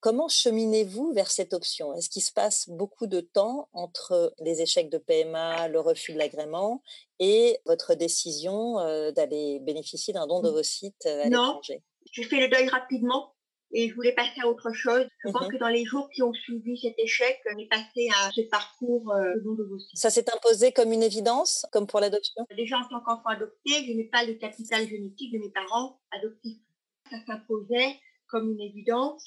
Comment 0.00 0.28
cheminez-vous 0.28 1.12
vers 1.12 1.30
cette 1.30 1.54
option? 1.54 1.94
Est-ce 1.94 2.10
qu'il 2.10 2.22
se 2.22 2.32
passe 2.32 2.68
beaucoup 2.68 3.06
de 3.06 3.20
temps 3.20 3.68
entre 3.72 4.34
les 4.38 4.60
échecs 4.60 4.90
de 4.90 4.98
PMA, 4.98 5.68
le 5.68 5.80
refus 5.80 6.12
de 6.12 6.18
l'agrément 6.18 6.82
et 7.18 7.58
votre 7.66 7.94
décision 7.94 8.74
d'aller 9.12 9.58
bénéficier 9.60 10.12
d'un 10.12 10.26
don 10.26 10.40
vos 10.42 10.62
sites 10.62 11.06
à 11.06 11.24
l'étranger? 11.24 11.82
J'ai 12.12 12.24
fait 12.24 12.40
le 12.40 12.48
deuil 12.48 12.68
rapidement 12.68 13.34
et 13.72 13.88
je 13.88 13.94
voulais 13.94 14.14
passer 14.14 14.40
à 14.40 14.48
autre 14.48 14.72
chose. 14.72 15.06
Je 15.24 15.30
pense 15.30 15.46
mmh 15.46 15.52
que 15.52 15.56
dans 15.58 15.68
les 15.68 15.84
jours 15.84 16.08
qui 16.10 16.22
ont 16.22 16.32
suivi 16.32 16.78
cet 16.78 16.98
échec, 16.98 17.40
on 17.54 17.58
est 17.58 17.68
passé 17.68 18.08
à 18.16 18.30
ce 18.30 18.42
parcours 18.48 19.12
euh, 19.12 19.34
de 19.36 19.62
vos 19.64 19.78
Ça 19.94 20.10
s'est 20.10 20.26
imposé 20.32 20.72
comme 20.72 20.92
une 20.92 21.02
évidence, 21.02 21.66
comme 21.72 21.86
pour 21.86 22.00
l'adoption? 22.00 22.46
Déjà 22.56 22.78
en 22.78 22.88
tant 22.88 23.00
qu'enfant 23.00 23.28
adopté, 23.28 23.84
je 23.86 23.92
n'ai 23.92 24.04
pas 24.04 24.24
le 24.24 24.34
capital 24.34 24.86
génétique 24.86 25.32
de 25.32 25.38
mes 25.38 25.50
parents 25.50 26.00
adoptifs. 26.10 26.58
Ça 27.10 27.18
s'imposait 27.26 27.96
comme 28.28 28.50
une 28.50 28.60
évidence 28.60 29.26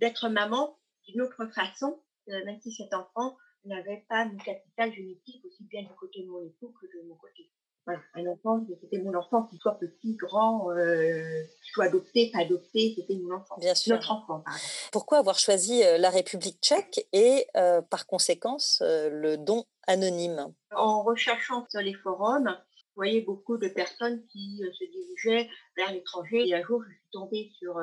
d'être 0.00 0.28
maman 0.28 0.78
d'une 1.08 1.22
autre 1.22 1.46
façon, 1.54 2.02
euh, 2.28 2.44
même 2.44 2.60
si 2.60 2.72
cet 2.72 2.92
enfant 2.92 3.36
n'avait 3.64 4.04
pas 4.08 4.26
mon 4.26 4.38
capital 4.38 4.92
génétique 4.92 5.44
aussi 5.44 5.64
bien 5.64 5.82
du 5.82 5.94
côté 5.98 6.22
de 6.22 6.28
mon 6.28 6.44
époux 6.44 6.72
que 6.80 6.86
de 6.86 7.08
mon 7.08 7.16
côté 7.16 7.50
un 7.86 8.26
enfant, 8.26 8.64
c'était 8.80 8.98
mon 8.98 9.14
enfant, 9.14 9.44
qu'il 9.44 9.58
soit 9.60 9.78
petit, 9.78 10.14
grand, 10.16 10.70
euh, 10.70 11.42
qu'il 11.62 11.72
soit 11.72 11.84
adopté, 11.84 12.30
pas 12.32 12.40
adopté, 12.40 12.94
c'était 12.96 13.16
mon 13.16 13.36
enfant. 13.36 13.56
Bien 13.58 13.74
sûr. 13.74 13.94
Notre 13.94 14.12
enfant, 14.12 14.44
Pourquoi 14.92 15.18
avoir 15.18 15.38
choisi 15.38 15.84
euh, 15.84 15.98
la 15.98 16.10
République 16.10 16.58
tchèque 16.60 17.06
et, 17.12 17.46
euh, 17.56 17.82
par 17.82 18.06
conséquence, 18.06 18.82
le 18.82 19.36
don 19.36 19.64
anonyme? 19.86 20.52
En 20.74 21.02
recherchant 21.02 21.66
sur 21.70 21.80
les 21.80 21.94
forums, 21.94 22.48
vous 22.48 23.02
voyez 23.02 23.20
beaucoup 23.20 23.56
de 23.58 23.68
personnes 23.68 24.24
qui 24.26 24.62
se 24.72 24.84
dirigeaient 24.84 25.48
vers 25.76 25.92
l'étranger. 25.92 26.48
Et 26.48 26.54
un 26.54 26.62
jour, 26.62 26.82
je 26.82 26.92
suis 26.92 27.10
tombée 27.12 27.50
sur 27.58 27.78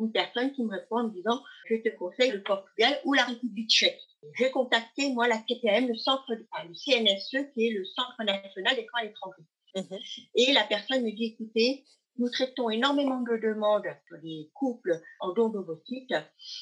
une 0.00 0.12
personne 0.12 0.52
qui 0.52 0.64
me 0.64 0.70
répond 0.70 0.98
en 0.98 1.04
me 1.04 1.12
disant 1.12 1.42
Je 1.68 1.76
te 1.76 1.88
conseille 1.96 2.30
le 2.30 2.42
Portugal 2.42 2.98
ou 3.04 3.12
la 3.12 3.24
République 3.24 3.70
tchèque. 3.70 4.00
J'ai 4.34 4.50
contacté, 4.50 5.12
moi, 5.12 5.28
la 5.28 5.38
CPM, 5.48 5.88
le 5.88 5.96
centre, 5.96 6.24
le 6.30 6.74
CNSE, 6.74 7.52
qui 7.52 7.66
est 7.66 7.72
le 7.72 7.84
Centre 7.84 8.22
national 8.22 8.76
des 8.76 8.86
soins 8.86 9.00
à 9.00 9.04
l'étranger. 9.04 9.42
Mhm. 9.76 9.98
Et 10.34 10.52
la 10.52 10.64
personne 10.64 11.04
me 11.04 11.10
dit 11.10 11.36
Écoutez, 11.38 11.84
nous 12.18 12.28
traitons 12.28 12.70
énormément 12.70 13.20
de 13.20 13.36
demandes 13.36 13.86
sur 14.06 14.16
les 14.22 14.50
couples 14.54 15.00
en 15.20 15.32
don 15.32 15.48
d'ovocytes. 15.48 16.14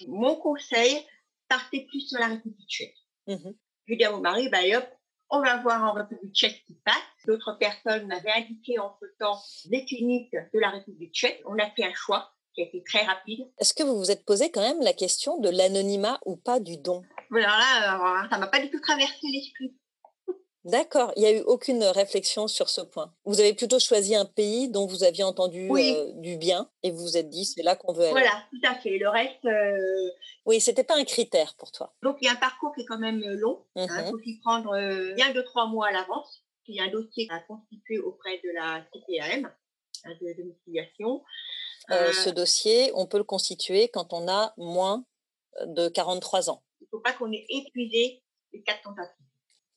Mon 0.07 0.37
conseil, 0.37 0.99
partez 1.49 1.87
plus 1.87 2.01
sur 2.01 2.21
la 2.21 2.29
République 2.29 2.69
tchèque. 2.69 2.97
Mhm. 3.27 3.55
Je 3.87 3.95
dis 3.95 4.05
à 4.05 4.13
mon 4.13 4.21
mari, 4.21 4.49
bah, 4.51 4.59
hop, 4.77 4.87
on 5.31 5.41
va 5.41 5.61
voir 5.63 5.83
en 5.83 5.93
République 5.93 6.35
tchèque 6.35 6.61
ce 6.61 6.73
qui 6.73 6.81
passe. 6.85 6.95
D'autres 7.27 7.59
personnes 7.59 8.07
m'avaient 8.07 8.33
indiqué 8.33 8.79
entre-temps 8.79 9.39
les 9.71 9.85
cliniques 9.85 10.33
de 10.33 10.59
la 10.59 10.71
République 10.71 11.13
tchèque. 11.13 11.43
On 11.47 11.59
a 11.59 11.71
fait 11.71 11.85
un 11.85 11.95
choix 11.95 12.33
qui 12.59 12.65
a 12.65 12.67
été 12.67 12.83
très 12.83 13.05
rapide. 13.05 13.47
Est-ce 13.59 13.73
que 13.73 13.85
vous 13.85 13.97
vous 13.97 14.11
êtes 14.11 14.25
posé 14.25 14.51
quand 14.51 14.61
même 14.61 14.83
la 14.83 14.93
question 14.93 15.39
de 15.39 15.49
l'anonymat 15.49 16.19
ou 16.27 16.37
pas 16.37 16.59
du 16.59 16.77
don? 16.77 17.03
Alors 17.31 17.47
là, 17.47 18.25
euh, 18.25 18.29
ça 18.29 18.39
m'a 18.39 18.49
pas 18.49 18.61
du 18.61 18.71
tout 18.71 18.81
traversé 18.81 19.27
l'esprit. 19.33 19.75
D'accord, 20.65 21.13
il 21.17 21.21
n'y 21.21 21.27
a 21.27 21.33
eu 21.33 21.41
aucune 21.43 21.83
réflexion 21.85 22.49
sur 22.49 22.69
ce 22.69 22.81
point. 22.81 23.15
Vous 23.25 23.41
avez 23.41 23.55
plutôt 23.55 23.79
choisi 23.79 24.15
un 24.15 24.27
pays 24.27 24.69
dont 24.69 24.87
vous 24.87 25.05
aviez 25.05 25.25
entendu 25.25 25.71
euh, 25.71 26.13
du 26.17 26.37
bien 26.37 26.69
et 26.83 26.91
vous 26.91 26.99
vous 26.99 27.17
êtes 27.17 27.31
dit 27.31 27.45
c'est 27.45 27.63
là 27.63 27.77
qu'on 27.77 27.93
veut 27.93 28.03
aller. 28.03 28.11
Voilà, 28.11 28.45
tout 28.51 28.69
à 28.69 28.75
fait. 28.75 28.99
Le 28.99 29.09
reste. 29.09 29.45
Euh... 29.45 30.11
Oui, 30.45 30.61
c'était 30.61 30.85
pas 30.85 30.99
un 30.99 31.05
critère 31.05 31.55
pour 31.57 31.71
toi. 31.71 31.95
Donc 32.03 32.19
il 32.21 32.27
y 32.27 32.29
a 32.29 32.33
un 32.33 32.37
parcours 32.37 32.75
qui 32.75 32.83
est 32.83 32.87
quand 32.87 32.99
même 32.99 33.21
long. 33.21 33.65
Il 33.77 33.83
hein, 33.83 33.87
mmh 33.87 34.11
faut 34.11 34.19
s'y 34.19 34.41
prendre 34.41 34.75
euh, 34.75 35.15
bien 35.15 35.33
de 35.33 35.41
trois 35.43 35.69
mois 35.69 35.89
à 35.89 35.93
l'avance. 35.93 36.43
Il 36.67 36.75
y 36.75 36.81
a 36.81 36.85
un 36.85 36.91
dossier 36.91 37.29
à 37.31 37.39
constituer 37.41 37.99
auprès 37.99 38.39
de 38.45 38.51
la 38.55 38.85
CPAM 38.93 39.51
hein, 40.05 40.11
de 40.21 40.37
domiciliation. 40.37 41.23
Euh, 41.91 42.13
ce 42.13 42.31
dossier, 42.31 42.91
on 42.95 43.07
peut 43.07 43.19
le 43.19 43.25
constituer 43.25 43.89
quand 43.89 44.13
on 44.13 44.29
a 44.29 44.53
moins 44.57 45.05
de 45.67 45.89
43 45.89 46.51
ans. 46.51 46.63
Il 46.81 46.85
ne 46.85 46.89
faut 46.91 47.01
pas 47.01 47.13
qu'on 47.13 47.33
ait 47.33 47.47
épuisé 47.49 48.23
les 48.53 48.63
quatre 48.63 48.83
tentatives. 48.83 49.15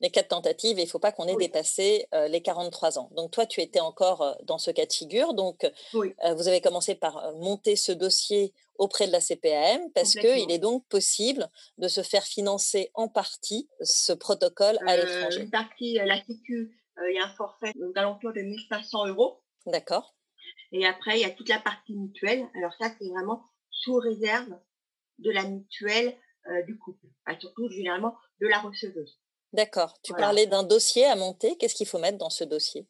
Les 0.01 0.09
quatre 0.09 0.29
tentatives, 0.29 0.79
et 0.79 0.81
il 0.81 0.85
ne 0.85 0.89
faut 0.89 0.99
pas 0.99 1.11
qu'on 1.11 1.27
ait 1.27 1.35
dépassé 1.35 2.07
euh, 2.15 2.27
les 2.27 2.41
43 2.41 2.97
ans. 2.97 3.09
Donc 3.15 3.31
toi, 3.31 3.45
tu 3.45 3.61
étais 3.61 3.79
encore 3.79 4.23
euh, 4.23 4.33
dans 4.43 4.57
ce 4.57 4.71
cas 4.71 4.87
de 4.87 4.91
figure. 4.91 5.35
Donc 5.35 5.69
vous 5.93 6.47
avez 6.47 6.59
commencé 6.59 6.95
par 6.95 7.33
monter 7.35 7.75
ce 7.75 7.91
dossier 7.91 8.53
auprès 8.79 9.05
de 9.05 9.11
la 9.11 9.21
CPAM 9.21 9.91
parce 9.93 10.15
qu'il 10.15 10.51
est 10.51 10.59
donc 10.59 10.87
possible 10.87 11.47
de 11.77 11.87
se 11.87 12.01
faire 12.01 12.23
financer 12.23 12.89
en 12.95 13.07
partie 13.09 13.69
ce 13.81 14.11
protocole 14.11 14.79
à 14.87 14.97
l'étranger. 14.97 15.41
Une 15.41 15.51
partie, 15.51 15.93
la 15.93 16.19
Sécu, 16.23 16.75
il 16.97 17.15
y 17.15 17.19
a 17.19 17.25
un 17.25 17.35
forfait 17.35 17.71
d'alentour 17.93 18.33
de 18.33 18.41
1500 18.41 19.07
euros. 19.07 19.41
D'accord. 19.67 20.15
Et 20.71 20.85
après, 20.85 21.19
il 21.19 21.21
y 21.21 21.25
a 21.25 21.31
toute 21.31 21.49
la 21.49 21.59
partie 21.59 21.95
mutuelle. 21.95 22.47
Alors 22.55 22.73
ça, 22.79 22.87
c'est 22.97 23.09
vraiment 23.09 23.43
sous 23.69 23.95
réserve 23.95 24.57
de 25.19 25.31
la 25.31 25.43
mutuelle 25.43 26.15
euh, 26.47 26.61
du 26.63 26.77
couple, 26.77 27.07
surtout 27.39 27.69
généralement 27.69 28.15
de 28.39 28.47
la 28.47 28.59
receveuse. 28.59 29.19
D'accord. 29.53 29.99
Tu 30.01 30.13
parlais 30.13 30.47
d'un 30.47 30.63
dossier 30.63 31.05
à 31.05 31.15
monter. 31.15 31.57
Qu'est-ce 31.57 31.75
qu'il 31.75 31.87
faut 31.87 31.99
mettre 31.99 32.17
dans 32.17 32.29
ce 32.29 32.43
dossier? 32.43 32.87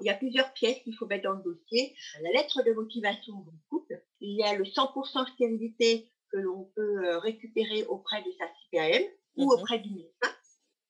Il 0.00 0.06
y 0.06 0.10
a 0.10 0.14
plusieurs 0.14 0.52
pièces 0.54 0.78
qu'il 0.82 0.96
faut 0.96 1.06
mettre 1.06 1.24
dans 1.24 1.34
le 1.34 1.42
dossier. 1.42 1.94
La 2.22 2.30
lettre 2.30 2.62
de 2.64 2.72
motivation 2.72 3.34
du 3.34 3.58
couple. 3.68 4.02
Il 4.20 4.34
y 4.34 4.42
a 4.42 4.54
le 4.54 4.64
100% 4.64 5.34
stérilité 5.34 6.10
que 6.32 6.38
l'on 6.38 6.70
peut 6.74 7.04
euh, 7.04 7.18
récupérer 7.18 7.84
auprès 7.84 8.22
de 8.22 8.32
sa 8.38 8.46
CPAM 8.46 9.02
ou 9.36 9.44
mmh 9.44 9.52
auprès 9.52 9.78
du 9.78 9.90
médecin. 9.90 10.34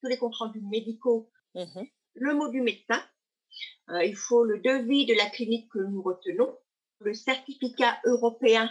Tous 0.00 0.08
les 0.08 0.16
comptes 0.16 0.36
rendus 0.36 0.60
médicaux. 0.60 1.28
Mmh 1.54 1.82
le 2.14 2.34
mot 2.34 2.48
du 2.48 2.60
médecin 2.60 3.02
il 4.04 4.16
faut 4.16 4.44
le 4.44 4.58
devis 4.58 5.06
de 5.06 5.14
la 5.14 5.28
clinique 5.30 5.68
que 5.70 5.78
nous 5.78 6.02
retenons, 6.02 6.56
le 7.00 7.14
certificat 7.14 7.98
européen 8.04 8.70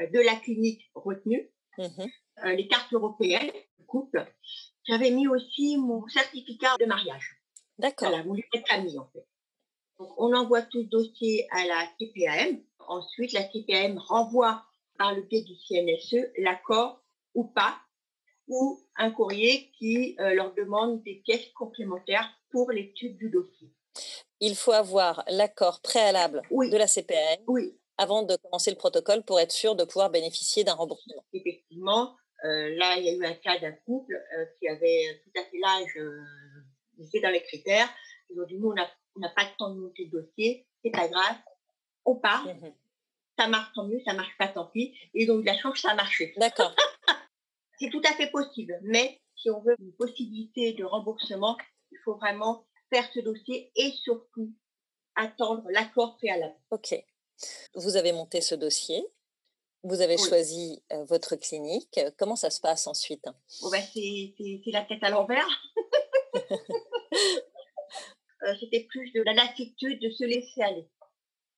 euh, 0.00 0.06
de 0.08 0.20
la 0.20 0.34
clinique 0.36 0.90
retenue, 0.94 1.50
mhm. 1.78 2.10
euh, 2.44 2.52
les 2.54 2.66
cartes 2.66 2.92
européennes, 2.92 3.50
couple. 3.86 4.26
J'avais 4.84 5.10
mis 5.10 5.28
aussi 5.28 5.76
mon 5.76 6.06
certificat 6.08 6.76
de 6.80 6.86
mariage. 6.86 7.42
D'accord. 7.78 8.08
Voilà, 8.08 8.24
mon 8.24 8.32
livret 8.32 8.60
de 8.60 8.66
famille, 8.66 8.98
en 8.98 9.06
fait. 9.12 9.26
on 9.98 10.34
envoie 10.34 10.62
tout 10.62 10.78
le 10.78 10.86
dossier 10.86 11.46
à 11.50 11.66
la 11.66 11.86
CPAM. 11.98 12.62
Ensuite, 12.78 13.32
la 13.32 13.44
CPAM 13.44 13.98
renvoie 13.98 14.64
par 14.96 15.14
le 15.14 15.22
biais 15.22 15.42
du 15.42 15.54
CNSE 15.56 16.26
l'accord 16.38 17.02
ou 17.34 17.44
pas, 17.44 17.78
ou 18.48 18.82
un 18.96 19.10
courrier 19.10 19.70
qui 19.78 20.16
leur 20.18 20.54
demande 20.54 21.02
des 21.02 21.16
pièces 21.16 21.48
complémentaires 21.54 22.30
pour 22.50 22.70
l'étude 22.70 23.16
du 23.18 23.30
dossier 23.30 23.70
il 24.42 24.56
faut 24.56 24.72
avoir 24.72 25.24
l'accord 25.28 25.80
préalable 25.80 26.42
de 26.50 26.76
la 26.76 26.88
CPN 26.88 27.38
avant 27.96 28.24
de 28.24 28.36
commencer 28.36 28.70
le 28.70 28.76
protocole 28.76 29.22
pour 29.22 29.38
être 29.38 29.52
sûr 29.52 29.76
de 29.76 29.84
pouvoir 29.84 30.10
bénéficier 30.10 30.64
d'un 30.64 30.74
remboursement. 30.74 31.24
Effectivement, 31.32 32.16
euh, 32.44 32.74
là, 32.76 32.96
il 32.98 33.04
y 33.04 33.08
a 33.08 33.14
eu 33.14 33.24
un 33.24 33.34
cas 33.34 33.58
d'un 33.60 33.70
couple 33.70 34.14
euh, 34.14 34.44
qui 34.58 34.68
avait 34.68 35.22
tout 35.22 35.40
à 35.40 35.44
fait 35.44 35.58
l'âge, 35.58 35.96
euh, 35.96 37.20
dans 37.22 37.30
les 37.30 37.42
critères. 37.44 37.88
Ils 38.30 38.40
ont 38.40 38.46
dit, 38.46 38.58
nous, 38.58 38.70
on 38.70 39.20
n'a 39.20 39.28
pas 39.28 39.44
le 39.44 39.56
temps 39.56 39.70
de 39.72 39.78
monter 39.78 40.10
le 40.12 40.20
dossier, 40.20 40.66
c'est 40.82 40.90
pas 40.90 41.06
grave, 41.08 41.36
on 42.04 42.16
part. 42.16 42.46
Mmh 42.46 42.72
ça 43.38 43.48
marche 43.48 43.72
tant 43.74 43.86
mieux, 43.86 43.98
ça 44.04 44.12
marche 44.12 44.36
pas 44.36 44.46
tant 44.48 44.66
pis. 44.66 44.94
Et 45.14 45.24
donc, 45.24 45.42
la 45.46 45.56
chance, 45.56 45.80
ça 45.80 45.92
a 45.92 45.94
marché. 45.94 46.34
D'accord. 46.36 46.76
c'est 47.78 47.88
tout 47.88 48.02
à 48.04 48.12
fait 48.12 48.30
possible. 48.30 48.78
Mais 48.82 49.22
si 49.36 49.48
on 49.48 49.62
veut 49.62 49.74
une 49.78 49.94
possibilité 49.94 50.74
de 50.74 50.84
remboursement, 50.84 51.56
il 51.90 51.98
faut 52.04 52.14
vraiment 52.16 52.66
faire 52.92 53.08
ce 53.14 53.20
dossier 53.20 53.72
et 53.74 53.90
surtout 54.04 54.52
attendre 55.14 55.64
l'accord 55.70 56.16
préalable. 56.16 56.54
OK. 56.70 56.94
Vous 57.74 57.96
avez 57.96 58.12
monté 58.12 58.40
ce 58.40 58.54
dossier. 58.54 59.04
Vous 59.82 60.00
avez 60.00 60.16
choisi 60.16 60.80
votre 61.08 61.34
clinique. 61.34 61.98
Comment 62.16 62.36
ça 62.36 62.50
se 62.50 62.60
passe 62.60 62.86
ensuite? 62.86 63.24
Oh 63.62 63.70
ben, 63.70 63.82
C'est 63.92 64.60
la 64.66 64.82
tête 64.82 65.02
à 65.02 65.10
l'envers. 65.10 65.48
C'était 68.60 68.86
plus 68.88 69.10
de 69.12 69.22
la 69.22 69.32
lassitude 69.32 70.00
de 70.00 70.10
se 70.10 70.24
laisser 70.24 70.62
aller. 70.62 70.88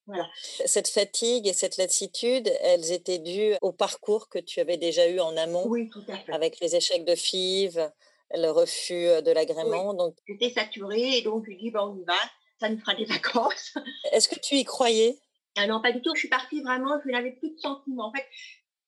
Voilà. 0.07 0.29
Cette 0.67 0.89
fatigue 0.89 1.47
et 1.47 1.55
cette 1.55 1.79
lassitude, 1.79 2.49
elles 2.61 2.93
étaient 2.93 3.19
dues 3.19 3.55
au 3.63 3.73
parcours 3.73 4.29
que 4.29 4.39
tu 4.39 4.61
avais 4.61 4.77
déjà 4.77 5.09
eu 5.09 5.19
en 5.19 5.37
amont 5.37 5.67
Oui, 5.67 5.89
tout 5.91 6.05
à 6.09 6.19
fait. 6.19 6.33
Avec 6.33 6.61
les 6.61 6.77
échecs 6.77 7.05
de 7.05 7.15
FIV, 7.15 7.91
le 8.37 8.51
refus 8.51 9.23
de 9.23 9.31
l'agrément. 9.31 9.95
Donc... 9.95 10.17
J'étais 10.27 10.51
saturée 10.51 11.19
et 11.19 11.23
donc 11.23 11.45
je 11.49 11.57
dis, 11.57 11.71
ben, 11.71 11.81
on 11.83 11.97
y 11.97 12.05
va, 12.05 12.15
ça 12.61 12.69
nous 12.69 12.79
fera 12.79 12.95
des 12.95 13.05
vacances. 13.07 13.75
Est-ce 14.13 14.29
que 14.29 14.39
tu 14.39 14.57
y 14.57 14.65
croyais? 14.65 15.19
Ah 15.57 15.67
Non, 15.67 15.81
pas 15.81 15.93
du 15.93 16.03
tout. 16.03 16.15
Je 16.15 16.21
suis 16.21 16.29
partie 16.29 16.63
vraiment, 16.63 17.01
je 17.05 17.11
n'avais 17.11 17.33
plus 17.33 17.55
de 17.55 17.59
sentiments. 17.59 18.09
En 18.09 18.13
fait, 18.13 18.27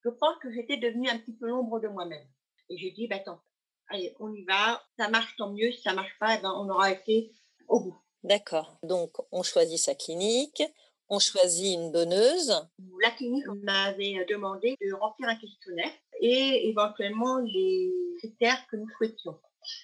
je 0.05 0.11
pense 0.11 0.37
que 0.43 0.53
j'étais 0.53 0.77
devenue 0.77 1.09
un 1.09 1.19
petit 1.19 1.33
peu 1.33 1.47
l'ombre 1.47 1.81
de 1.81 1.89
moi-même. 1.89 2.27
Et 2.69 2.79
j'ai 2.79 2.91
dit, 2.91 3.07
ben, 3.07 3.19
attends, 3.19 3.41
allez, 3.89 4.15
on 4.21 4.33
y 4.33 4.45
va, 4.45 4.83
ça 4.99 5.09
marche 5.09 5.35
tant 5.37 5.53
mieux, 5.53 5.71
si 5.73 5.83
ça 5.83 5.95
marche 5.95 6.17
pas, 6.19 6.39
ben, 6.39 6.53
on 6.57 6.69
aura 6.69 6.91
été 6.91 7.33
au 7.69 7.81
bout. 7.81 7.97
D'accord. 8.25 8.79
Donc, 8.83 9.13
on 9.31 9.43
choisit 9.43 9.79
sa 9.79 9.95
clinique, 9.95 10.63
on 11.09 11.21
choisit 11.21 11.75
une 11.75 11.93
donneuse. 11.93 12.53
La 13.01 13.11
clinique 13.13 13.47
m'avait 13.63 14.25
demandé 14.29 14.77
de 14.81 14.93
remplir 14.95 15.29
un 15.29 15.37
questionnaire 15.37 15.93
et 16.21 16.69
éventuellement 16.69 17.39
les 17.39 17.93
critères 18.19 18.67
que 18.71 18.77
nous 18.77 18.89
souhaitions. 18.97 19.39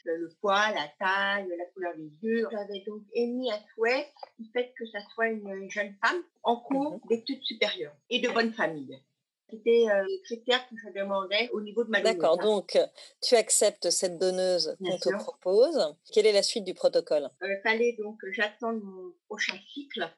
Le 0.05 0.29
poids, 0.41 0.71
la 0.71 0.89
taille, 1.01 1.49
la 1.59 1.65
couleur 1.75 1.97
des 1.97 2.11
yeux. 2.23 2.47
J'avais 2.53 2.85
donc 2.87 3.03
émis 3.15 3.51
un 3.51 3.59
souhait 3.75 4.07
du 4.39 4.49
fait 4.53 4.73
que 4.79 4.87
ça 4.87 5.01
soit 5.13 5.29
une 5.29 5.69
jeune 5.71 5.95
femme 6.05 6.23
en 6.45 6.57
cours 6.57 6.93
mhm. 6.93 7.01
d'études 7.09 7.43
supérieures 7.43 7.97
et 8.09 8.21
de 8.21 8.29
bonne 8.29 8.53
famille. 8.53 8.97
C'était 9.51 9.87
euh, 9.91 10.05
les 10.09 10.23
critères 10.23 10.67
que 10.69 10.77
je 10.77 10.99
demandais 10.99 11.51
au 11.53 11.61
niveau 11.61 11.85
de 11.85 11.91
ma 11.91 12.01
donneuse. 12.01 12.17
D'accord, 12.17 12.39
donc 12.39 12.79
tu 13.21 13.35
acceptes 13.35 13.91
cette 13.91 14.19
donneuse 14.19 14.77
qu'on 14.79 14.97
te 14.99 15.15
propose. 15.17 15.95
Quelle 16.13 16.27
est 16.27 16.33
la 16.33 16.45
suite 16.45 16.65
du 16.65 16.75
protocole? 16.75 17.29
Il 17.43 17.49
euh, 17.49 17.61
fallait 17.63 17.95
donc 17.99 18.19
j'attends 18.31 18.73
mon 18.73 19.13
prochain 19.29 19.59
cycle 19.75 20.09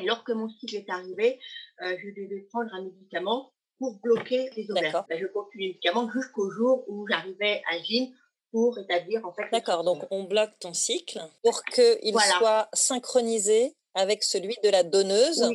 et 0.00 0.06
lorsque 0.06 0.30
mon 0.30 0.48
cycle 0.48 0.76
est 0.76 0.90
arrivé, 0.90 1.38
euh, 1.82 1.96
je 2.02 2.08
devais 2.08 2.40
prendre 2.50 2.72
un 2.74 2.84
médicament 2.84 3.52
pour 3.80 3.98
bloquer 4.00 4.50
les 4.56 4.70
ovaires. 4.70 5.04
Ben, 5.08 5.18
je 5.18 5.26
continue 5.26 5.64
le 5.64 5.68
médicament 5.70 6.08
jusqu'au 6.12 6.50
jour 6.50 6.84
où 6.86 7.06
j'arrivais 7.08 7.62
à 7.68 7.78
gym 7.82 8.14
pour 8.52 8.78
établir 8.78 9.26
en 9.26 9.32
fait. 9.32 9.48
D'accord, 9.50 9.82
donc 9.82 10.04
on 10.10 10.24
bloque 10.24 10.56
ton 10.60 10.74
cycle 10.74 11.18
pour 11.42 11.64
qu'il 11.64 12.14
soit 12.38 12.68
synchronisé 12.74 13.74
avec 13.94 14.22
celui 14.22 14.56
de 14.62 14.68
la 14.68 14.84
donneuse. 14.84 15.50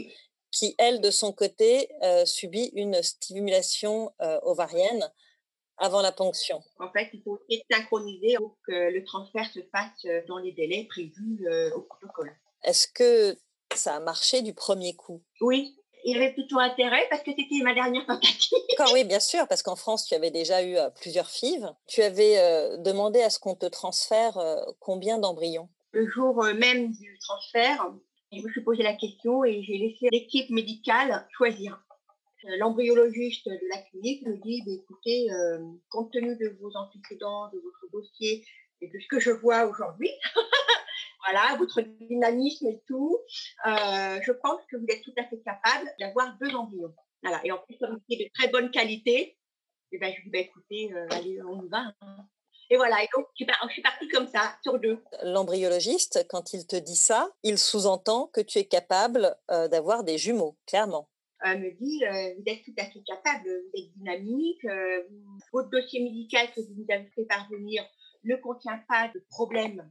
qui, 0.52 0.74
elle, 0.78 1.02
de 1.02 1.12
son 1.12 1.34
côté, 1.34 1.90
euh, 2.02 2.26
subit 2.26 2.72
une 2.76 3.04
stimulation 3.04 4.14
euh, 4.22 4.40
ovarienne 4.44 5.12
avant 5.78 6.02
la 6.02 6.14
ponction. 6.14 6.64
En 6.80 6.90
fait, 6.94 7.10
il 7.12 7.22
faut 7.24 7.38
synchroniser 7.70 8.38
pour 8.38 8.58
que 8.66 8.72
le 8.72 9.04
transfert 9.04 9.46
se 9.54 9.60
fasse 9.70 10.26
dans 10.30 10.38
les 10.38 10.54
délais 10.54 10.88
prévus 10.90 11.46
au 11.76 11.82
protocole. 11.82 12.34
Est-ce 12.64 12.88
que 12.88 13.38
ça 13.76 13.96
a 13.96 14.00
marché 14.00 14.44
du 14.44 14.54
premier 14.54 14.96
coup? 14.96 15.22
Oui, 15.42 15.76
il 16.06 16.14
y 16.14 16.16
avait 16.16 16.34
plutôt 16.34 16.60
intérêt 16.60 17.08
parce 17.10 17.24
que 17.24 17.32
c'était 17.32 17.64
ma 17.64 17.74
dernière 17.74 18.06
tentative. 18.06 18.58
D'accord, 18.70 18.94
oui, 18.94 19.04
bien 19.04 19.20
sûr, 19.20 19.48
parce 19.48 19.64
qu'en 19.64 19.76
France, 19.76 20.06
tu 20.06 20.14
avais 20.14 20.30
déjà 20.30 20.62
eu 20.62 20.78
euh, 20.78 20.90
plusieurs 20.92 21.30
FIV. 21.30 21.68
Tu 21.88 22.04
avais 22.04 22.38
euh, 22.38 22.78
demandé 22.78 23.22
à 23.22 23.32
ce 23.32 23.40
qu'on 23.40 23.56
te 23.56 23.66
transfère 23.66 24.38
euh, 24.38 24.62
combien 24.80 25.18
d'embryons? 25.18 25.68
Le 25.94 26.08
jour 26.08 26.44
même 26.44 26.92
du 26.92 27.18
transfert, 27.20 27.92
je 28.32 28.42
me 28.42 28.52
suis 28.52 28.62
posé 28.62 28.84
la 28.84 28.94
question 28.94 29.44
et 29.44 29.64
j'ai 29.64 29.78
laissé 29.78 30.08
l'équipe 30.12 30.50
médicale 30.52 31.28
choisir. 31.36 31.82
L'embryologiste 32.60 33.48
de 33.48 33.68
la 33.74 33.82
clinique 33.82 34.24
me 34.28 34.36
dit 34.44 34.62
bah, 34.66 34.74
écoutez, 34.74 35.28
compte 35.90 36.12
tenu 36.12 36.36
de 36.36 36.56
vos 36.62 36.70
antécédents, 36.76 37.50
de 37.52 37.60
votre 37.60 37.92
dossier 37.94 38.46
et 38.82 38.88
de 38.88 39.00
ce 39.00 39.08
que 39.08 39.20
je 39.22 39.32
vois 39.32 39.66
aujourd'hui, 39.66 40.12
voilà, 41.26 41.56
votre 41.58 41.82
dynamisme 41.82 42.68
et 42.68 42.82
tout, 42.88 43.18
euh, 43.66 44.20
je 44.22 44.32
pense 44.32 44.62
que 44.70 44.78
vous 44.78 44.86
êtes 44.90 45.02
tout 45.02 45.14
à 45.18 45.24
fait 45.26 45.42
capable 45.42 45.90
d'avoir 46.00 46.38
deux 46.40 46.54
embryons. 46.56 46.94
Voilà. 47.24 47.42
Et 47.44 47.52
en 47.52 47.58
plus, 47.58 47.78
comme 47.80 48.00
c'est 48.10 48.18
de 48.18 48.30
très 48.34 48.50
bonne 48.50 48.70
qualité, 48.70 49.38
et 49.92 49.98
eh 49.98 49.98
ben, 49.98 50.12
je 50.12 50.22
lui 50.22 50.24
dis, 50.26 50.30
bah, 50.32 50.40
écoutez, 50.40 50.94
euh, 50.94 51.08
allez, 51.12 51.42
on 51.42 51.64
y 51.64 51.70
va. 51.70 51.94
Hein. 52.02 52.18
Et 52.70 52.78
voilà, 52.78 53.04
et 53.04 53.08
donc 53.16 53.28
je 53.38 53.46
suis 53.70 53.82
partie 53.82 54.08
comme 54.08 54.28
ça, 54.28 54.58
sur 54.64 54.80
deux. 54.80 55.00
L'embryologiste, 55.24 56.26
quand 56.30 56.54
il 56.54 56.66
te 56.66 56.76
dit 56.76 56.96
ça, 56.96 57.32
il 57.44 57.60
sous-entend 57.60 58.28
que 58.28 58.42
tu 58.42 58.58
es 58.58 58.66
capable 58.66 59.36
euh, 59.52 59.68
d'avoir 59.68 60.04
des 60.04 60.18
jumeaux, 60.18 60.58
clairement. 60.66 61.08
Elle 61.42 61.60
me 61.60 61.72
dit, 61.74 62.00
vous 62.00 62.52
êtes 62.52 62.64
tout 62.64 62.74
à 62.80 62.86
fait 62.86 63.04
capable, 63.06 63.48
vous 63.48 63.80
êtes 63.80 63.92
dynamique, 63.98 64.66
votre 65.54 65.70
dossier 65.70 66.02
médical 66.02 66.48
que 66.56 66.62
vous 66.62 66.74
nous 66.76 66.86
avez 66.90 67.08
fait 67.14 67.26
parvenir 67.26 67.84
ne 68.24 68.36
contient 68.38 68.82
pas 68.88 69.12
de 69.14 69.24
problème 69.30 69.88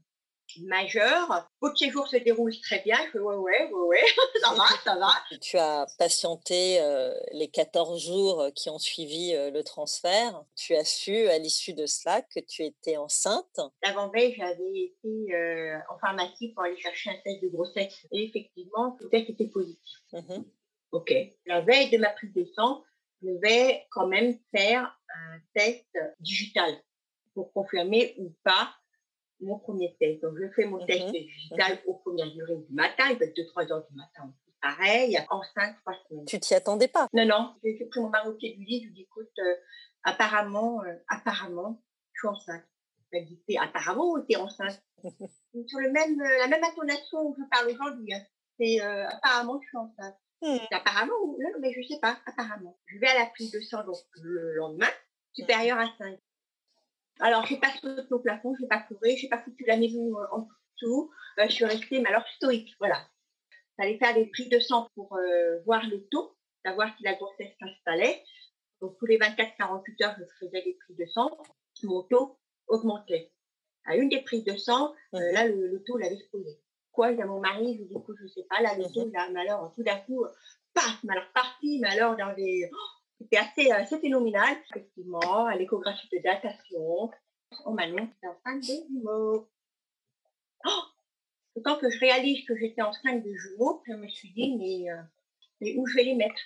majeur. 0.63 1.49
Votre 1.61 1.79
séjour 1.79 2.07
se 2.07 2.17
déroule 2.17 2.53
très 2.61 2.81
bien. 2.81 2.97
Je 3.07 3.11
fais 3.13 3.19
ouais, 3.19 3.37
ouais, 3.37 3.71
ouais, 3.71 3.81
ouais, 3.89 4.03
ça 4.43 4.55
va, 4.55 4.65
ça 4.85 4.97
va. 4.97 5.11
Tu 5.41 5.59
as 5.59 5.87
patienté 5.99 6.81
euh, 6.81 7.13
les 7.33 7.49
14 7.49 8.01
jours 8.01 8.47
qui 8.55 8.71
ont 8.71 8.79
suivi 8.79 9.35
euh, 9.35 9.51
le 9.51 9.63
transfert. 9.63 10.45
Tu 10.57 10.75
as 10.75 10.85
su 10.85 11.29
à 11.29 11.39
l'issue 11.39 11.75
de 11.75 11.87
cela 11.87 12.23
que 12.23 12.41
tu 12.41 12.63
étais 12.65 12.97
enceinte. 12.97 13.61
L'avant-veille, 13.83 14.35
j'avais 14.37 14.79
été 14.79 15.35
euh, 15.35 15.79
en 15.91 15.99
pharmacie 15.99 16.53
pour 16.53 16.65
aller 16.65 16.79
chercher 16.79 17.11
un 17.11 17.17
test 17.25 17.43
de 17.43 17.49
grossesse. 17.49 18.07
Et 18.13 18.25
effectivement, 18.25 18.97
le 19.01 19.09
test 19.09 19.31
était 19.31 19.49
positif. 19.49 19.99
Mmh 20.13 20.43
OK. 20.93 21.13
La 21.47 21.61
veille 21.61 21.91
de 21.91 21.99
ma 21.99 22.11
prise 22.11 22.33
de 22.35 22.45
sang, 22.55 22.85
je 23.21 23.31
vais 23.43 23.85
quand 23.91 24.07
même 24.07 24.39
faire 24.55 24.97
un 25.09 25.39
test 25.53 25.89
digital 26.21 26.73
pour 27.35 27.53
confirmer 27.53 28.15
ou 28.19 28.33
pas 28.45 28.73
mon 29.45 29.59
premier 29.59 29.97
test. 30.01 30.23
Donc, 30.23 30.35
je 30.41 30.49
fais 30.55 30.65
mon 30.65 30.85
test 30.85 31.11
digital 31.11 31.79
aux 31.87 31.95
premières 31.95 32.31
durées 32.33 32.57
du 32.57 32.75
matin. 32.75 33.05
Il 33.11 33.19
va 33.19 33.27
être 33.27 33.37
2-3 33.37 33.73
heures 33.73 33.87
du 33.89 33.97
matin. 33.97 34.33
Pareil, 34.61 35.19
en 35.29 35.43
5, 35.43 35.77
3 35.81 35.95
semaines. 36.09 36.25
Tu 36.25 36.41
t'y 36.41 36.55
attendais 36.55 36.89
pas? 36.89 37.09
Non, 37.13 37.27
non. 37.27 37.55
J'ai 37.63 37.85
pris 37.85 38.01
mon 38.01 38.09
mari 38.09 38.29
au 38.29 38.35
pied 38.35 38.55
du 38.57 38.65
lit. 38.65 38.81
Je 38.81 38.87
lui 38.87 38.95
dis, 38.95 39.03
écoute, 39.03 39.39
euh, 39.39 39.55
apparemment, 40.05 40.83
euh, 40.85 40.95
apparemment, 41.09 41.83
je 42.13 42.21
suis 42.21 42.29
enceinte. 42.29 42.65
Elle 43.13 43.27
dit, 43.27 43.59
apparemment 43.59 44.11
ou 44.11 44.21
t'es 44.21 44.37
enceinte? 44.37 44.83
Sur 45.05 45.79
le 45.81 45.93
même, 45.93 46.21
euh, 46.21 46.39
la 46.39 46.49
même 46.49 46.65
intonation 46.65 47.21
où 47.21 47.37
je 47.39 47.45
parle 47.51 47.71
aujourd'hui. 47.71 48.13
Hein. 48.15 48.23
C'est 48.59 48.81
apparemment, 48.81 49.61
je 49.61 49.69
suis 49.69 49.77
enceinte. 49.77 50.17
Mmh. 50.43 50.59
Apparemment, 50.73 51.15
non, 51.27 51.61
mais 51.61 51.73
je 51.73 51.87
sais 51.87 52.01
pas, 52.01 52.19
apparemment. 52.27 52.77
Je 52.87 52.99
vais 52.99 53.09
à 53.09 53.19
la 53.19 53.27
prise 53.27 53.51
de 53.51 53.61
sang 53.61 53.85
donc, 53.85 53.97
le 54.23 54.55
lendemain, 54.55 54.91
supérieur 55.33 55.79
à 55.79 55.87
5. 55.99 56.19
Alors, 57.21 57.47
j'ai 57.47 57.59
pas 57.59 57.71
sauté 57.81 58.13
au 58.13 58.19
plafond, 58.19 58.55
j'ai 58.61 58.67
pas 58.67 58.81
pleuré, 58.81 59.17
j'ai 59.17 59.29
pas 59.29 59.39
foutu 59.39 59.65
la 59.67 59.77
maison 59.77 60.19
euh, 60.19 60.25
en 60.33 60.49
dessous. 60.77 61.11
Euh, 61.39 61.45
je 61.49 61.53
suis 61.53 61.65
restée, 61.65 62.01
mais 62.01 62.09
alors 62.09 62.27
stoïque, 62.37 62.75
voilà. 62.79 63.07
J'allais 63.79 63.99
faire 63.99 64.15
des 64.15 64.27
prises 64.27 64.49
de 64.49 64.59
sang 64.59 64.89
pour 64.95 65.17
euh, 65.17 65.61
voir 65.65 65.85
le 65.87 66.07
taux, 66.09 66.37
savoir 66.65 66.95
si 66.97 67.05
la 67.05 67.15
grossesse 67.15 67.53
s'installait. 67.61 68.23
Donc, 68.81 68.97
tous 68.99 69.07
les 69.07 69.19
24-48 69.19 70.05
heures, 70.05 70.17
je 70.19 70.25
faisais 70.47 70.63
des 70.63 70.77
prises 70.85 70.97
de 70.97 71.07
sang. 71.07 71.31
Mon 71.83 72.03
taux 72.03 72.39
augmentait. 72.67 73.33
À 73.87 73.97
une 73.97 74.09
des 74.09 74.23
prises 74.23 74.45
de 74.45 74.57
sang, 74.57 74.95
là, 75.13 75.47
le, 75.47 75.83
taux 75.85 75.99
l'avait 75.99 76.15
explosé. 76.15 76.59
Quoi, 76.91 77.13
il 77.13 77.19
y 77.19 77.23
a 77.23 77.27
mon 77.27 77.41
mari, 77.41 77.77
je 77.79 77.85
dis, 77.85 77.95
écoute, 77.95 78.17
je 78.21 78.27
sais 78.29 78.47
pas, 78.49 78.61
là, 78.61 78.77
le 78.77 78.85
taux, 78.93 79.11
là, 79.13 79.29
mais 79.31 79.41
alors, 79.41 79.73
tout 79.75 79.83
d'un 79.83 79.99
coup, 80.01 80.25
paf, 80.73 81.03
mais 81.03 81.13
alors 81.13 81.31
parti, 81.35 81.81
mais 81.81 81.89
alors 81.89 82.17
dans 82.17 82.33
les, 82.33 82.71
c'était 83.25 83.39
assez, 83.39 83.71
assez 83.71 83.99
phénoménal, 83.99 84.57
effectivement, 84.71 85.47
à 85.47 85.57
l'échographie 85.57 86.09
de 86.13 86.23
datation. 86.23 87.11
On 87.65 87.73
m'annonce 87.73 88.11
que 88.23 88.29
enceinte 88.29 88.61
de 88.61 88.87
jumeaux. 88.89 89.49
Oh 90.67 91.61
Quand 91.65 91.79
que 91.79 91.91
je 91.91 91.99
réalise 92.01 92.45
que 92.47 92.57
j'étais 92.57 92.83
enceinte 92.83 93.25
de 93.25 93.35
jumeaux, 93.35 93.83
je 93.87 93.95
me 93.95 94.09
suis 94.09 94.33
dit, 94.33 94.57
mais, 94.57 94.91
euh, 94.91 95.03
mais 95.61 95.75
où 95.77 95.87
je 95.87 95.97
vais 95.97 96.05
les 96.05 96.15
mettre? 96.15 96.41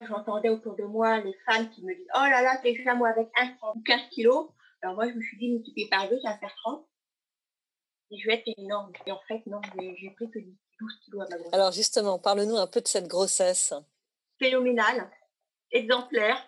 J'entendais 0.00 0.50
autour 0.50 0.76
de 0.76 0.84
moi 0.84 1.20
les 1.20 1.34
femmes 1.46 1.70
qui 1.70 1.82
me 1.82 1.94
disent 1.94 2.10
Oh 2.14 2.18
là 2.18 2.42
là, 2.42 2.60
déjà 2.62 2.94
moi 2.94 3.08
avec 3.08 3.28
1 3.36 3.56
ou 3.74 3.82
15 3.82 4.00
kilos. 4.10 4.50
Alors 4.82 4.96
moi, 4.96 5.08
je 5.08 5.14
me 5.14 5.22
suis 5.22 5.38
dit, 5.38 5.48
multiplié 5.48 5.88
par 5.88 6.08
deux, 6.10 6.20
ça 6.20 6.32
va 6.32 6.38
faire 6.38 6.54
30. 6.62 6.86
Et 8.10 8.18
je 8.18 8.26
vais 8.26 8.34
être 8.34 8.58
énorme. 8.58 8.92
Et 9.06 9.12
en 9.12 9.20
fait, 9.26 9.42
non, 9.46 9.60
j'ai 9.78 10.10
pris 10.10 10.30
que 10.30 10.38
12 10.40 11.00
kilos 11.04 11.22
à 11.22 11.30
ma 11.30 11.36
grossesse. 11.36 11.54
Alors 11.54 11.72
justement, 11.72 12.18
parle-nous 12.18 12.56
un 12.56 12.66
peu 12.66 12.82
de 12.82 12.88
cette 12.88 13.08
grossesse. 13.08 13.72
Phénoménale 14.38 15.10
exemplaire, 15.74 16.38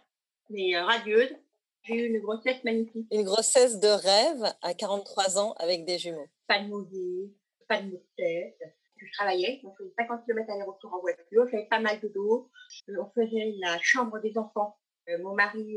mais 0.48 0.74
euh, 0.74 0.84
radieuse. 0.84 1.36
J'ai 1.82 1.94
eu 1.94 2.06
une 2.06 2.20
grossesse 2.20 2.64
magnifique. 2.64 3.06
Une 3.12 3.24
grossesse 3.24 3.78
de 3.78 3.88
rêve 3.88 4.54
à 4.62 4.74
43 4.74 5.38
ans 5.38 5.52
avec 5.58 5.84
des 5.84 5.98
jumeaux. 5.98 6.26
Pas 6.48 6.60
de 6.60 6.68
nausée, 6.68 7.32
pas 7.68 7.80
de 7.80 8.02
tête. 8.16 8.58
Je 8.96 9.12
travaillais, 9.12 9.60
on 9.62 9.74
faisait 9.76 9.92
50 9.98 10.24
km 10.24 10.50
aller-retour 10.50 10.94
en 10.94 11.00
voiture, 11.00 11.46
j'avais 11.50 11.66
pas 11.66 11.80
mal 11.80 12.00
de 12.00 12.08
dos. 12.08 12.50
Euh, 12.88 12.94
on 13.00 13.10
faisait 13.10 13.54
la 13.60 13.78
chambre 13.82 14.18
des 14.20 14.36
enfants. 14.38 14.78
Euh, 15.08 15.18
mon 15.22 15.34
mari 15.34 15.76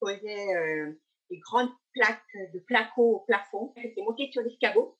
posait 0.00 0.96
des 1.30 1.38
grandes 1.38 1.70
plaques 1.92 2.36
de 2.52 2.58
placo 2.60 3.16
au 3.16 3.20
plafond. 3.20 3.72
J'étais 3.76 4.02
montée 4.02 4.30
sur 4.32 4.42
l'escabeau. 4.42 4.98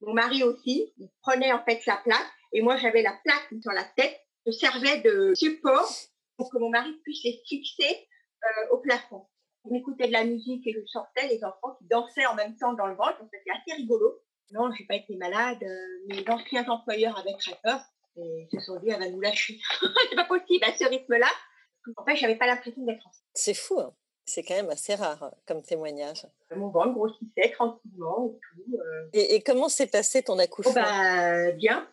Mon 0.00 0.12
mari 0.12 0.42
aussi, 0.42 0.92
il 0.98 1.10
prenait 1.22 1.52
en 1.52 1.64
fait 1.64 1.80
sa 1.80 1.96
plaque 1.96 2.30
et 2.52 2.60
moi 2.60 2.76
j'avais 2.76 3.02
la 3.02 3.18
plaque 3.24 3.48
sur 3.62 3.72
la 3.72 3.84
tête. 3.96 4.20
Je 4.46 4.52
servais 4.52 5.00
de 5.00 5.32
support 5.34 5.90
pour 6.38 6.50
que 6.50 6.56
mon 6.56 6.70
mari 6.70 6.92
puisse 7.02 7.22
les 7.24 7.42
fixer 7.46 8.08
euh, 8.44 8.68
au 8.70 8.78
plafond. 8.78 9.26
On 9.64 9.74
écoutait 9.74 10.06
de 10.06 10.12
la 10.12 10.24
musique 10.24 10.66
et 10.66 10.72
je 10.72 10.86
sortais 10.86 11.26
les 11.28 11.44
enfants 11.44 11.76
qui 11.78 11.86
dansaient 11.88 12.24
en 12.26 12.34
même 12.36 12.56
temps 12.56 12.72
dans 12.72 12.86
le 12.86 12.94
ventre, 12.94 13.18
donc 13.18 13.28
c'était 13.32 13.50
assez 13.50 13.76
rigolo. 13.76 14.22
Non, 14.52 14.70
j'ai 14.72 14.86
pas 14.86 14.94
été 14.94 15.14
malade. 15.16 15.58
Euh, 15.62 16.06
mes 16.08 16.24
anciens 16.30 16.66
employeurs 16.68 17.18
avaient 17.18 17.36
très 17.38 17.58
peur 17.62 17.80
et 18.16 18.48
se 18.50 18.60
sont 18.60 18.80
dit, 18.80 18.88
elle 18.88 19.00
va 19.00 19.10
nous 19.10 19.20
lâcher. 19.20 19.58
c'est 20.08 20.16
pas 20.16 20.24
possible 20.24 20.64
à 20.64 20.72
ce 20.72 20.84
rythme-là. 20.84 21.28
En 21.96 22.04
fait, 22.04 22.16
j'avais 22.16 22.36
pas 22.36 22.46
l'impression 22.46 22.84
d'être 22.84 23.06
enceinte. 23.06 23.24
C'est 23.34 23.54
fou. 23.54 23.80
Hein. 23.80 23.92
c'est 24.24 24.42
quand 24.42 24.54
même 24.54 24.70
assez 24.70 24.94
rare 24.94 25.22
hein, 25.22 25.32
comme 25.46 25.62
témoignage. 25.62 26.26
Mon 26.54 26.70
ventre 26.70 26.94
grossissait 26.94 27.50
tranquillement 27.52 28.26
et 28.26 28.38
tout. 28.40 28.76
Euh. 28.78 29.08
Et, 29.12 29.42
comment 29.42 29.68
s'est 29.68 29.86
passé 29.86 30.22
ton 30.22 30.38
accouchement? 30.38 30.72
oh 30.72 30.80
bah, 30.80 31.52
Bien. 31.52 31.88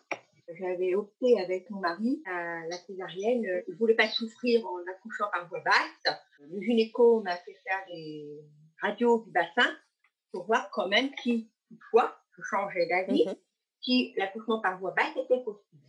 J'avais 0.48 0.94
opté 0.94 1.40
avec 1.40 1.68
mon 1.70 1.80
mari 1.80 2.22
à 2.24 2.66
la 2.68 2.76
césarienne. 2.76 3.42
Je 3.66 3.72
ne 3.72 3.76
voulais 3.78 3.96
pas 3.96 4.08
souffrir 4.08 4.64
en 4.64 4.78
accouchant 4.90 5.24
par 5.32 5.48
voie 5.48 5.60
basse. 5.60 6.16
Le 6.38 6.60
gynéco 6.60 7.20
m'a 7.22 7.36
fait 7.36 7.56
faire 7.64 7.84
des 7.88 8.44
radios 8.80 9.24
du 9.24 9.32
bassin 9.32 9.76
pour 10.32 10.46
voir 10.46 10.70
quand 10.70 10.88
même 10.88 11.10
qui, 11.22 11.50
toutefois, 11.68 12.16
je 12.36 12.42
changeais 12.42 12.86
d'avis, 12.86 13.24
mm-hmm. 13.24 13.38
si 13.80 14.14
l'accouchement 14.16 14.60
par 14.60 14.78
voie 14.78 14.92
basse 14.92 15.16
était 15.16 15.42
possible. 15.42 15.82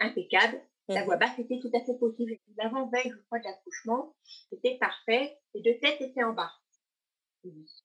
Impeccable. 0.00 0.60
La 0.88 1.02
mm-hmm. 1.02 1.04
voie 1.04 1.16
basse 1.16 1.38
était 1.38 1.60
tout 1.60 1.70
à 1.72 1.84
fait 1.84 1.98
possible. 1.98 2.32
L'avant-veille, 2.56 3.12
je 3.12 3.22
crois, 3.26 3.38
de 3.38 3.44
l'accouchement, 3.44 4.16
c'était 4.50 4.76
parfait. 4.78 5.38
Les 5.54 5.62
deux 5.62 5.78
têtes 5.78 6.00
étaient 6.00 6.24
en 6.24 6.32
bas. 6.32 6.50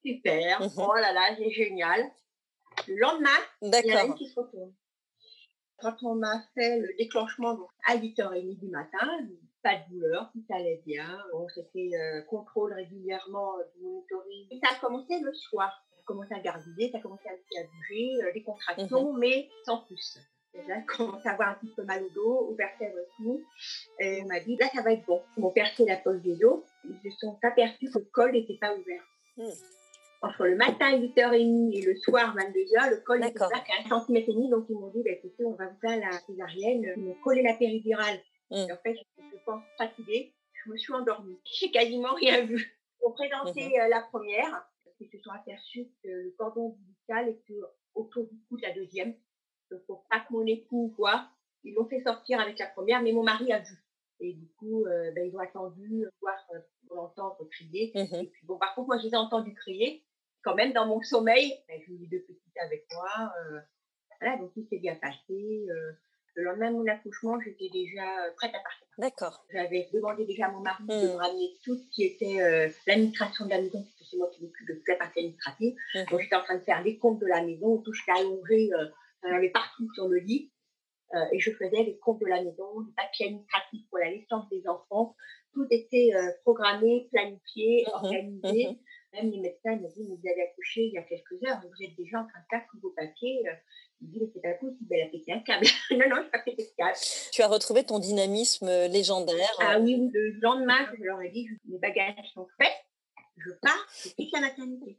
Super. 0.02 0.60
Mm-hmm. 0.60 0.86
Oh 0.88 0.94
là 0.96 1.12
là, 1.12 1.36
c'est 1.38 1.52
génial. 1.52 2.10
Le 2.88 2.96
lendemain, 2.96 3.38
il 3.62 3.70
y 3.70 3.92
a 3.92 4.04
une 4.04 4.14
qui 4.14 4.28
se 4.28 4.40
retourne. 4.40 4.74
Quand 5.78 5.96
on 6.02 6.14
m'a 6.14 6.42
fait 6.54 6.80
le 6.80 6.88
déclenchement 6.98 7.58
à 7.86 7.96
8h30 7.96 8.58
du 8.58 8.68
matin, 8.68 9.06
pas 9.62 9.76
de 9.76 9.94
douleur, 9.94 10.30
tout 10.32 10.44
allait 10.54 10.82
bien. 10.86 11.22
Bon, 11.32 11.46
c'était 11.54 11.90
euh, 11.94 12.22
contrôle 12.22 12.72
régulièrement 12.72 13.58
euh, 13.58 13.62
du 13.74 13.84
monitoring. 13.84 14.46
Et 14.50 14.60
ça 14.62 14.74
a 14.74 14.80
commencé 14.80 15.20
le 15.20 15.32
soir. 15.34 15.70
Ça 15.90 16.00
a 16.00 16.04
commencé 16.04 16.34
à 16.34 16.40
garder, 16.40 16.90
ça 16.90 16.98
a 16.98 17.00
commencé 17.00 17.28
à, 17.28 17.62
bouger, 17.64 18.10
euh, 18.22 18.32
des 18.32 18.42
contractions, 18.42 19.12
mhm. 19.12 19.18
mais 19.18 19.48
sans 19.64 19.78
plus. 19.82 20.18
Là, 20.68 20.80
je 20.80 20.96
commence 20.96 21.26
à 21.26 21.32
avoir 21.32 21.50
un 21.50 21.54
petit 21.54 21.74
peu 21.76 21.84
mal 21.84 22.02
au 22.02 22.08
dos, 22.08 22.48
au 22.50 22.54
vertèbre 22.54 22.96
et 22.98 24.06
Et 24.06 24.22
on 24.22 24.26
m'a 24.26 24.40
dit, 24.40 24.56
là, 24.56 24.68
ça 24.74 24.80
va 24.80 24.92
être 24.92 25.04
bon. 25.04 25.22
Ils 25.36 25.42
m'ont 25.42 25.50
percé 25.50 25.84
la 25.84 25.96
poche 25.96 26.22
des 26.22 26.42
os. 26.42 26.62
Ils 26.84 27.12
se 27.12 27.18
sont 27.18 27.38
aperçus 27.42 27.90
que 27.90 27.98
le 27.98 28.06
col 28.06 28.32
n'était 28.32 28.56
pas 28.58 28.74
ouvert. 28.74 29.02
Hmm 29.36 29.75
entre 30.26 30.46
le 30.46 30.56
matin 30.56 30.98
8h30 30.98 31.72
et 31.72 31.82
le 31.82 31.96
soir 31.96 32.36
22h, 32.36 32.90
le 32.90 33.00
col 33.04 33.24
était 33.24 33.38
là 33.38 33.60
qu'à 33.66 33.94
1 33.94 34.00
cm 34.06 34.16
et 34.16 34.32
demi. 34.32 34.50
Donc, 34.50 34.66
ils 34.68 34.74
m'ont 34.74 34.90
dit, 34.90 35.02
bah, 35.02 35.10
écoutez, 35.12 35.44
on 35.44 35.52
va 35.52 35.68
vous 35.68 35.78
faire 35.80 35.98
la 35.98 36.12
césarienne. 36.12 36.92
Ils 36.96 37.02
m'ont 37.02 37.14
collé 37.22 37.42
la 37.42 37.54
péridurale. 37.54 38.18
Mm. 38.50 38.56
Et 38.56 38.72
en 38.72 38.76
fait, 38.76 38.96
je 39.18 39.36
pense 39.44 39.62
fatiguée. 39.78 40.34
Je 40.64 40.70
me 40.70 40.76
suis 40.76 40.92
endormie. 40.92 41.38
J'ai 41.44 41.70
quasiment 41.70 42.14
rien 42.14 42.44
vu. 42.44 42.76
On 43.02 43.12
présentait 43.12 43.68
mm-hmm. 43.68 43.86
euh, 43.86 43.88
la 43.88 44.00
première. 44.02 44.68
Ils 44.98 45.08
se 45.10 45.18
sont 45.18 45.30
aperçus 45.30 45.86
que 46.02 46.08
le 46.08 46.34
cordon 46.38 46.74
ombilical 46.74 47.28
était 47.28 47.60
autour 47.94 48.24
du 48.24 48.38
cou 48.48 48.56
de 48.56 48.62
la 48.62 48.72
deuxième. 48.72 49.14
Donc, 49.70 49.84
pour 49.86 50.06
pas 50.08 50.20
que 50.20 50.32
mon 50.32 50.46
époux 50.46 50.94
voit, 50.96 51.28
ils 51.64 51.74
l'ont 51.74 51.88
fait 51.88 52.02
sortir 52.02 52.40
avec 52.40 52.58
la 52.58 52.66
première, 52.66 53.02
mais 53.02 53.12
mon 53.12 53.22
mari 53.22 53.52
a 53.52 53.58
vu. 53.58 53.76
Et 54.20 54.32
du 54.32 54.48
coup, 54.58 54.86
euh, 54.86 55.10
ben, 55.12 55.28
ils 55.28 55.36
ont 55.36 55.40
attendu, 55.40 56.06
voir, 56.22 56.34
euh, 56.54 56.60
pour 56.86 56.96
l'entendre 56.96 57.44
crier. 57.50 57.92
Mm-hmm. 57.94 58.22
Et 58.22 58.26
puis, 58.28 58.46
bon, 58.46 58.56
par 58.58 58.74
contre, 58.74 58.88
moi, 58.88 58.98
je 58.98 59.04
les 59.04 59.12
ai 59.12 59.16
entendus 59.16 59.52
crier 59.54 60.05
quand 60.46 60.54
même 60.54 60.72
dans 60.72 60.86
mon 60.86 61.02
sommeil. 61.02 61.52
Ben, 61.68 61.80
j'ai 61.84 61.92
eu 61.92 62.06
deux 62.06 62.20
petites 62.20 62.56
avec 62.64 62.86
moi. 62.92 63.32
Euh, 63.40 63.58
voilà, 64.20 64.38
donc 64.38 64.54
tout 64.54 64.64
s'est 64.70 64.78
bien 64.78 64.94
passé. 64.94 65.66
Euh, 65.68 65.92
le 66.36 66.44
lendemain 66.44 66.70
de 66.70 66.76
mon 66.76 66.86
accouchement, 66.86 67.40
j'étais 67.40 67.68
déjà 67.68 68.26
euh, 68.26 68.30
prête 68.36 68.54
à 68.54 68.60
partir. 68.60 68.86
D'accord. 68.98 69.44
J'avais 69.52 69.88
demandé 69.92 70.24
déjà 70.24 70.46
à 70.46 70.50
mon 70.50 70.60
mari 70.60 70.84
de 70.84 70.94
me 70.94 71.14
hmm. 71.14 71.16
ramener 71.16 71.50
tout 71.64 71.76
ce 71.76 71.90
qui 71.90 72.04
était 72.04 72.70
l'administration 72.86 73.46
de 73.46 73.50
la 73.50 73.60
maison, 73.60 73.82
parce 73.82 73.94
que 73.96 74.04
c'est 74.08 74.16
moi 74.16 74.30
qui 74.32 74.42
m'occupe 74.42 74.68
de 74.68 74.74
toute 74.74 74.88
la 74.88 74.96
partie 74.96 75.18
administrative. 75.18 75.74
Hmm. 75.94 76.04
Donc 76.10 76.20
j'étais 76.20 76.36
en 76.36 76.44
train 76.44 76.56
de 76.56 76.62
faire 76.62 76.82
les 76.82 76.96
comptes 76.98 77.18
de 77.18 77.26
la 77.26 77.42
maison, 77.42 77.78
tout 77.78 77.92
j'étais 77.92 78.12
allongée, 78.12 78.70
j'en 79.22 79.34
avais 79.34 79.50
partout 79.50 79.88
sur 79.94 80.08
le 80.08 80.18
lit. 80.18 80.52
et 81.32 81.40
je 81.40 81.50
faisais 81.50 81.82
les 81.82 81.98
comptes 81.98 82.20
de 82.20 82.26
la 82.26 82.42
maison, 82.42 82.80
les 82.86 82.92
papiers 82.94 83.26
administratifs 83.26 83.88
pour 83.90 83.98
la 83.98 84.10
naissance 84.10 84.48
des 84.50 84.66
enfants. 84.68 85.16
Tout 85.52 85.66
était 85.70 86.10
programmé, 86.42 87.08
planifié, 87.10 87.84
hmm. 87.86 87.90
organisé. 87.94 88.78
Même 89.16 89.30
les 89.30 89.40
médecins 89.40 89.76
me 89.76 89.88
disent, 89.88 90.08
vous 90.08 90.28
avez 90.28 90.42
accouché 90.42 90.86
il 90.86 90.92
y 90.92 90.98
a 90.98 91.02
quelques 91.02 91.42
heures, 91.44 91.60
vous 91.62 91.84
êtes 91.84 91.96
déjà 91.96 92.20
en 92.20 92.26
train 92.26 92.40
de 92.40 92.46
faire 92.50 92.66
tous 92.70 92.78
vos 92.80 92.90
papiers. 92.90 93.42
Ils 94.02 94.10
disent, 94.10 94.30
c'est 94.34 94.42
pas 94.42 94.52
possible, 94.54 94.86
elle 94.90 95.06
a 95.06 95.10
pété 95.10 95.32
un 95.32 95.40
câble. 95.40 95.66
non, 95.92 96.08
non, 96.10 96.22
je 96.22 96.30
pas 96.30 96.38
pété 96.40 96.70
un 96.78 96.84
câble. 96.84 96.98
Tu 97.32 97.42
as 97.42 97.48
retrouvé 97.48 97.84
ton 97.84 97.98
dynamisme 97.98 98.68
euh, 98.68 98.88
légendaire. 98.88 99.48
Ah 99.58 99.78
oui, 99.80 100.10
le 100.12 100.38
lendemain, 100.40 100.86
je 100.98 101.04
leur 101.04 101.20
ai 101.22 101.30
dit, 101.30 101.48
mes 101.64 101.78
bagages 101.78 102.30
sont 102.34 102.46
faits, 102.60 102.74
je 103.38 103.50
pars, 103.62 103.86
je 104.04 104.10
quitte 104.10 104.32
la 104.32 104.40
maternité. 104.40 104.98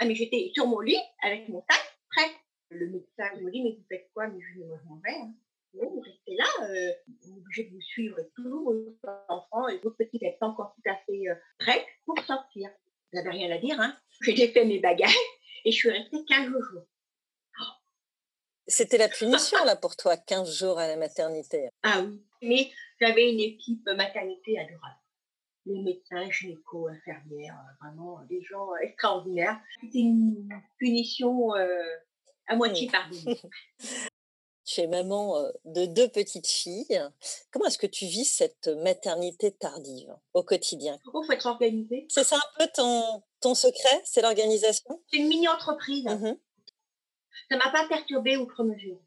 Ah, 0.00 0.06
mais 0.06 0.14
j'étais 0.14 0.50
sur 0.54 0.66
mon 0.66 0.80
lit, 0.80 0.98
avec 1.22 1.48
mon 1.48 1.60
sac, 1.70 1.98
prêt. 2.10 2.30
Le 2.70 2.88
médecin 2.88 3.40
me 3.40 3.50
dit, 3.50 3.62
mais 3.62 3.76
vous 3.78 3.84
faites 3.88 4.10
quoi? 4.12 4.26
Mais 4.26 4.40
je 4.40 4.58
dis, 4.58 4.64
moi, 4.64 4.78
je 4.82 4.88
m'en 4.88 4.96
vais. 4.96 5.14
Hein. 5.14 5.34
vous 5.74 6.00
restez 6.00 6.34
là, 6.34 6.44
euh, 6.68 6.92
obligé 7.36 7.64
de 7.64 7.74
vous 7.74 7.80
suivre 7.80 8.16
tout, 8.34 8.64
vos 8.64 9.08
enfants, 9.28 9.68
et 9.68 9.78
votre 9.78 9.96
petite 9.96 10.22
n'est 10.22 10.36
pas 10.40 10.46
encore 10.46 10.74
tout 10.74 10.90
à 10.90 10.96
fait 11.06 11.28
euh, 11.28 11.34
prête 11.58 11.86
pour 12.04 12.18
sortir. 12.24 12.70
N'avez 13.14 13.30
rien 13.30 13.54
à 13.54 13.58
dire, 13.58 13.80
hein 13.80 13.96
J'ai 14.22 14.48
fait 14.48 14.64
mes 14.64 14.80
bagages 14.80 15.14
et 15.64 15.70
je 15.70 15.76
suis 15.76 15.90
restée 15.90 16.24
15 16.26 16.46
jours. 16.48 16.82
C'était 18.66 18.98
la 18.98 19.08
punition, 19.08 19.62
là, 19.64 19.76
pour 19.76 19.94
toi, 19.94 20.16
15 20.16 20.58
jours 20.58 20.78
à 20.80 20.88
la 20.88 20.96
maternité. 20.96 21.68
Ah 21.84 22.02
oui, 22.02 22.24
mais 22.42 22.70
j'avais 23.00 23.30
une 23.30 23.38
équipe 23.38 23.86
maternité 23.86 24.58
adorable. 24.58 24.98
Les 25.66 25.80
médecins, 25.80 26.28
gynéco, 26.28 26.88
infirmières, 26.88 27.54
euh, 27.54 27.84
vraiment 27.84 28.20
des 28.28 28.42
gens 28.42 28.74
extraordinaires. 28.82 29.60
C'était 29.80 30.00
une 30.00 30.48
punition 30.78 31.54
euh, 31.54 31.82
à 32.48 32.56
moitié 32.56 32.90
pardonnée. 32.90 33.40
Tu 34.74 34.80
es 34.80 34.88
maman 34.88 35.40
de 35.64 35.86
deux 35.86 36.08
petites 36.08 36.48
filles. 36.48 37.00
Comment 37.52 37.66
est-ce 37.66 37.78
que 37.78 37.86
tu 37.86 38.06
vis 38.06 38.24
cette 38.24 38.66
maternité 38.66 39.52
tardive 39.52 40.12
au 40.32 40.42
quotidien? 40.42 40.98
Il 41.04 41.10
faut 41.12 41.30
être 41.30 41.46
organisé. 41.46 42.06
C'est 42.08 42.24
ça 42.24 42.34
un 42.34 42.58
peu 42.58 42.68
ton, 42.74 43.22
ton 43.40 43.54
secret 43.54 44.02
C'est 44.04 44.20
l'organisation? 44.20 45.00
C'est 45.12 45.18
une 45.18 45.28
mini-entreprise. 45.28 46.06
Mmh 46.06 46.36
ça 47.50 47.56
ne 47.56 47.60
m'a 47.62 47.70
pas 47.70 47.86
perturbée 47.88 48.36
outre 48.36 48.64
mesure. 48.64 48.98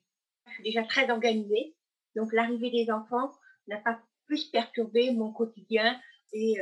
Je 0.48 0.54
suis 0.54 0.64
déjà 0.64 0.84
très 0.84 1.10
organisée. 1.10 1.76
Donc 2.16 2.32
l'arrivée 2.32 2.70
des 2.70 2.90
enfants 2.90 3.32
n'a 3.68 3.78
pas 3.78 4.00
plus 4.26 4.46
perturbé 4.46 5.12
mon 5.12 5.34
quotidien 5.34 6.00
et 6.32 6.56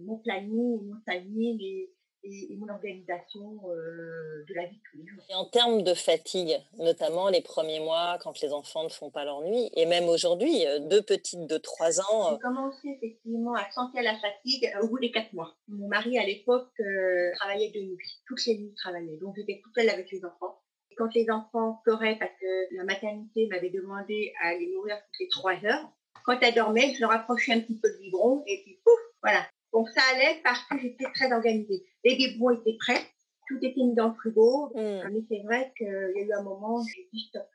mon, 0.00 0.18
planning, 0.18 0.80
mon 0.82 0.96
timing 1.06 1.60
et, 1.60 1.92
et, 2.24 2.56
mon 2.56 2.68
organisation 2.68 3.60
euh, 3.68 4.44
de 4.48 4.54
la 4.54 4.66
vie 4.66 4.76
de 4.76 4.82
tous 4.90 4.98
les 4.98 5.06
jours. 5.06 5.22
Et 5.28 5.34
en 5.34 5.44
termes 5.44 5.82
de 5.82 5.94
fatigue, 5.94 6.56
notamment 6.78 7.28
les 7.28 7.40
premiers 7.40 7.80
mois, 7.80 8.18
quand 8.22 8.40
les 8.40 8.52
enfants 8.52 8.84
ne 8.84 8.88
font 8.88 9.10
pas 9.10 9.24
leur 9.24 9.42
nuit, 9.42 9.70
et 9.74 9.86
même 9.86 10.04
aujourd'hui, 10.04 10.66
euh, 10.66 10.80
deux 10.80 11.02
petites 11.02 11.46
de 11.46 11.58
3 11.58 12.00
ans. 12.00 12.30
J'ai 12.30 12.34
euh 12.34 12.38
commencé 12.38 12.88
effectivement 12.88 13.54
à 13.54 13.70
sentir 13.70 14.02
la 14.02 14.16
fatigue 14.16 14.70
au 14.82 14.88
bout 14.88 14.98
des 14.98 15.10
4 15.10 15.32
mois. 15.32 15.54
Mon 15.68 15.88
mari, 15.88 16.18
à 16.18 16.26
l'époque, 16.26 16.70
travaillait 17.36 17.70
de 17.70 17.80
nuit. 17.80 17.98
Toutes 18.26 18.44
les 18.46 18.58
nuits, 18.58 18.72
il 18.72 18.74
travaillait. 18.74 19.16
Donc, 19.18 19.34
j'étais 19.36 19.60
toute 19.62 19.74
seule 19.74 19.90
avec 19.90 20.10
les 20.10 20.24
enfants. 20.24 20.60
Et 20.90 20.94
quand 20.94 21.12
les 21.14 21.30
enfants 21.30 21.80
pleuraient 21.84 22.16
parce 22.18 22.32
que 22.40 22.76
la 22.76 22.84
maternité 22.84 23.46
m'avait 23.48 23.70
demandé 23.70 24.32
à 24.42 24.54
les 24.54 24.72
nourrir 24.72 24.96
toutes 24.96 25.20
les 25.20 25.28
3 25.28 25.52
heures, 25.66 25.92
quand 26.24 26.38
elles 26.42 26.54
dormaient, 26.54 26.92
je 26.94 27.00
leur 27.00 27.12
approchais 27.12 27.52
un 27.52 27.60
petit 27.60 27.78
peu 27.78 27.88
le 27.88 27.98
biberon 27.98 28.42
et 28.46 28.60
puis 28.64 28.80
pouf, 28.84 28.98
voilà, 29.22 29.46
donc 29.76 29.90
ça 29.90 30.00
allait 30.14 30.40
parce 30.42 30.62
que 30.64 30.78
j'étais 30.78 31.04
très 31.14 31.30
organisée. 31.30 31.84
Les 32.02 32.16
biberons 32.16 32.52
étaient 32.52 32.78
prêts, 32.78 33.02
tout 33.46 33.58
était 33.60 33.82
mis 33.82 33.94
dans 33.94 34.08
le 34.08 34.14
frigo. 34.14 34.72
Mm. 34.74 35.10
Mais 35.12 35.20
c'est 35.28 35.42
vrai 35.44 35.70
qu'il 35.76 35.86
y 35.86 36.20
a 36.20 36.22
eu 36.22 36.32
un 36.32 36.42
moment 36.42 36.76
où 36.78 36.86
j'ai 36.88 37.06
dit 37.12 37.26
stop. 37.28 37.46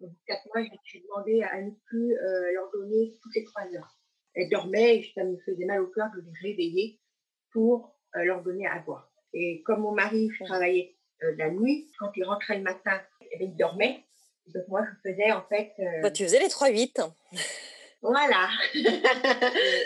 De 0.00 0.08
quatre 0.26 0.46
mois, 0.54 0.62
j'ai 0.84 1.00
demandé 1.00 1.42
à 1.42 1.62
ne 1.62 1.70
plus 1.86 2.14
euh, 2.14 2.52
leur 2.52 2.70
donner 2.72 3.14
toutes 3.22 3.34
les 3.34 3.44
trois 3.44 3.62
heures. 3.74 3.96
Elles 4.34 4.50
dormaient 4.50 4.98
et 4.98 5.10
ça 5.14 5.24
me 5.24 5.38
faisait 5.46 5.64
mal 5.64 5.80
au 5.80 5.86
cœur 5.86 6.10
de 6.14 6.20
les 6.20 6.50
réveiller 6.50 7.00
pour 7.52 7.96
euh, 8.16 8.24
leur 8.24 8.42
donner 8.42 8.66
à 8.66 8.78
boire. 8.80 9.10
Et 9.32 9.62
comme 9.62 9.80
mon 9.80 9.92
mari 9.92 10.28
je 10.38 10.44
mm. 10.44 10.46
travaillais 10.48 10.94
euh, 11.22 11.34
la 11.38 11.50
nuit, 11.50 11.90
quand 11.98 12.12
il 12.16 12.24
rentrait 12.24 12.58
le 12.58 12.64
matin, 12.64 13.00
eh 13.22 13.38
ben, 13.38 13.48
il 13.50 13.56
dormait. 13.56 14.04
Donc 14.48 14.68
moi, 14.68 14.84
je 14.84 15.10
faisais 15.10 15.32
en 15.32 15.42
fait... 15.44 15.72
tu 16.12 16.22
faisais 16.22 16.38
les 16.38 16.48
3-8 16.48 17.00
voilà. 18.02 18.48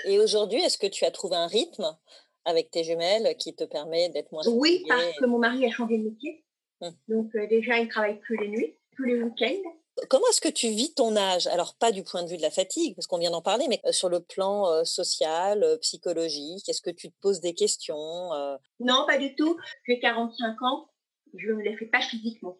et, 0.04 0.18
aujourd'hui, 0.18 0.60
est-ce 0.60 0.78
que 0.78 0.86
tu 0.86 1.04
as 1.04 1.10
trouvé 1.10 1.36
un 1.36 1.46
rythme 1.46 1.96
avec 2.44 2.70
tes 2.70 2.84
jumelles 2.84 3.36
qui 3.38 3.54
te 3.54 3.64
permet 3.64 4.08
d'être 4.08 4.32
moins 4.32 4.42
Oui, 4.46 4.84
parce 4.88 5.18
que 5.18 5.26
mon 5.26 5.38
mari 5.38 5.64
a 5.66 5.70
changé 5.70 5.98
de 5.98 6.04
métier. 6.04 6.44
Hum. 6.80 6.92
Donc 7.08 7.34
euh, 7.34 7.46
déjà, 7.46 7.78
il 7.78 7.84
ne 7.84 7.90
travaille 7.90 8.18
plus 8.20 8.36
les 8.38 8.48
nuits, 8.48 8.76
plus 8.92 9.14
les 9.14 9.22
week-ends. 9.22 9.70
Comment 10.08 10.24
est-ce 10.30 10.40
que 10.40 10.48
tu 10.48 10.68
vis 10.68 10.94
ton 10.94 11.14
âge? 11.14 11.46
Alors, 11.48 11.74
pas 11.74 11.92
du 11.92 12.02
point 12.02 12.22
de 12.22 12.28
vue 12.28 12.38
de 12.38 12.42
la 12.42 12.50
fatigue, 12.50 12.94
parce 12.94 13.06
qu'on 13.06 13.18
vient 13.18 13.32
d'en 13.32 13.42
parler, 13.42 13.66
mais 13.68 13.80
euh, 13.84 13.92
sur 13.92 14.08
le 14.08 14.20
plan 14.20 14.66
euh, 14.70 14.84
social, 14.84 15.78
psychologique, 15.82 16.68
est-ce 16.68 16.80
que 16.80 16.90
tu 16.90 17.10
te 17.10 17.20
poses 17.20 17.40
des 17.40 17.54
questions 17.54 18.30
Non, 18.78 19.04
pas 19.06 19.18
du 19.18 19.34
tout. 19.34 19.58
J'ai 19.86 19.98
45 19.98 20.62
ans, 20.62 20.88
je 21.34 21.48
ne 21.48 21.54
me 21.54 21.62
les 21.62 21.76
fais 21.76 21.86
pas 21.86 22.00
physiquement. 22.00 22.58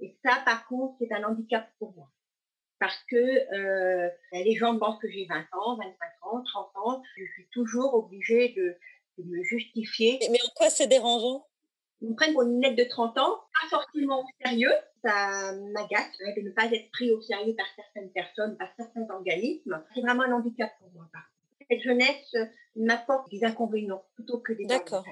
Et 0.00 0.16
ça, 0.24 0.40
par 0.44 0.66
contre, 0.66 0.94
c'est 0.98 1.12
un 1.12 1.24
handicap 1.24 1.68
pour 1.78 1.92
moi. 1.94 2.08
Parce 2.80 2.98
que 3.10 3.16
euh, 3.16 4.08
les 4.32 4.54
gens 4.56 4.78
pensent 4.78 5.00
que 5.00 5.10
j'ai 5.10 5.26
20 5.26 5.40
ans, 5.52 5.76
25 5.76 5.92
ans, 6.22 6.42
30 6.42 6.70
ans. 6.76 7.02
Je 7.16 7.24
suis 7.34 7.48
toujours 7.52 7.94
obligée 7.94 8.54
de, 8.56 8.76
me 9.24 9.42
justifier. 9.42 10.20
Mais 10.30 10.38
en 10.46 10.50
quoi 10.54 10.70
c'est 10.70 10.86
dérangeant? 10.86 11.44
Ils 12.00 12.10
me 12.10 12.14
prennent 12.14 12.32
pour 12.32 12.42
une 12.42 12.60
de 12.60 12.84
30 12.84 13.18
ans, 13.18 13.40
pas 13.60 13.68
forcément 13.68 14.20
au 14.20 14.26
sérieux. 14.44 14.72
Ça 15.02 15.52
m'agace 15.72 16.16
de 16.20 16.42
ne 16.42 16.50
pas 16.50 16.66
être 16.66 16.90
pris 16.92 17.10
au 17.10 17.20
sérieux 17.20 17.54
par 17.56 17.66
certaines 17.74 18.12
personnes, 18.12 18.56
par 18.56 18.68
certains 18.76 19.06
organismes. 19.10 19.84
C'est 19.94 20.02
vraiment 20.02 20.22
un 20.22 20.32
handicap 20.32 20.70
pour 20.78 20.92
moi. 20.92 21.08
Cette 21.70 21.82
jeunesse 21.82 22.34
m'apporte 22.76 23.30
des 23.30 23.44
inconvénients 23.44 24.04
plutôt 24.14 24.38
que 24.38 24.52
des 24.52 24.64
D'accord. 24.66 25.04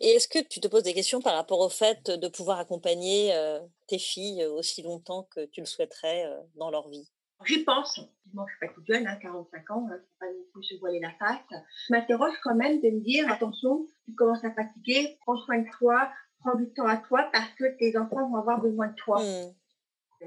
Et 0.00 0.08
est-ce 0.08 0.28
que 0.28 0.38
tu 0.38 0.60
te 0.60 0.68
poses 0.68 0.82
des 0.82 0.94
questions 0.94 1.20
par 1.20 1.34
rapport 1.34 1.60
au 1.60 1.68
fait 1.68 2.10
de 2.10 2.28
pouvoir 2.28 2.58
accompagner 2.58 3.34
euh, 3.34 3.60
tes 3.86 3.98
filles 3.98 4.44
aussi 4.44 4.82
longtemps 4.82 5.28
que 5.34 5.46
tu 5.46 5.60
le 5.60 5.66
souhaiterais 5.66 6.26
euh, 6.26 6.40
dans 6.54 6.70
leur 6.70 6.88
vie? 6.88 7.10
J'y 7.44 7.64
pense. 7.64 8.00
Moi, 8.32 8.46
je 8.48 8.52
suis 8.52 8.66
pas 8.66 8.72
toute 8.72 8.86
jeune, 8.86 9.06
hein, 9.06 9.16
45 9.20 9.70
ans, 9.70 9.88
hein, 9.90 9.98
pas 10.18 10.26
non 10.26 10.44
plus 10.52 10.64
se 10.64 10.78
voiler 10.78 11.00
la 11.00 11.12
face. 11.12 11.62
Je 11.88 11.92
m'interroge 11.92 12.34
quand 12.42 12.54
même 12.54 12.80
de 12.80 12.88
me 12.88 13.00
dire, 13.00 13.30
attention, 13.30 13.86
tu 14.04 14.14
commences 14.14 14.44
à 14.44 14.52
fatiguer, 14.52 15.18
prends 15.20 15.36
soin 15.36 15.58
de 15.58 15.68
toi, 15.78 16.10
prends 16.40 16.56
du 16.56 16.72
temps 16.72 16.86
à 16.86 16.96
toi 16.96 17.28
parce 17.32 17.50
que 17.58 17.76
tes 17.78 17.96
enfants 17.96 18.28
vont 18.30 18.36
avoir 18.36 18.60
besoin 18.60 18.88
de 18.88 18.94
toi. 18.94 19.22
Mmh. 19.22 19.54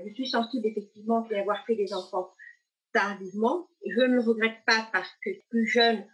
Je 0.05 0.13
suis 0.13 0.29
sensible 0.29 0.67
effectivement 0.67 1.21
d'avoir 1.21 1.65
fait 1.65 1.75
des 1.75 1.93
enfants 1.93 2.29
tardivement. 2.93 3.67
Je 3.85 4.01
ne 4.01 4.15
le 4.15 4.21
regrette 4.21 4.63
pas 4.65 4.89
parce 4.91 5.11
que 5.23 5.29
plus 5.49 5.67
jeune, 5.67 6.05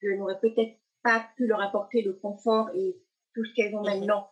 je 0.00 0.08
n'aurais 0.10 0.38
peut-être 0.40 0.78
pas 1.02 1.28
pu 1.36 1.46
leur 1.46 1.60
apporter 1.60 2.02
le 2.02 2.14
confort 2.14 2.70
et 2.74 2.96
tout 3.34 3.44
ce 3.44 3.54
qu'elles 3.54 3.74
ont 3.74 3.82
maintenant. 3.82 4.30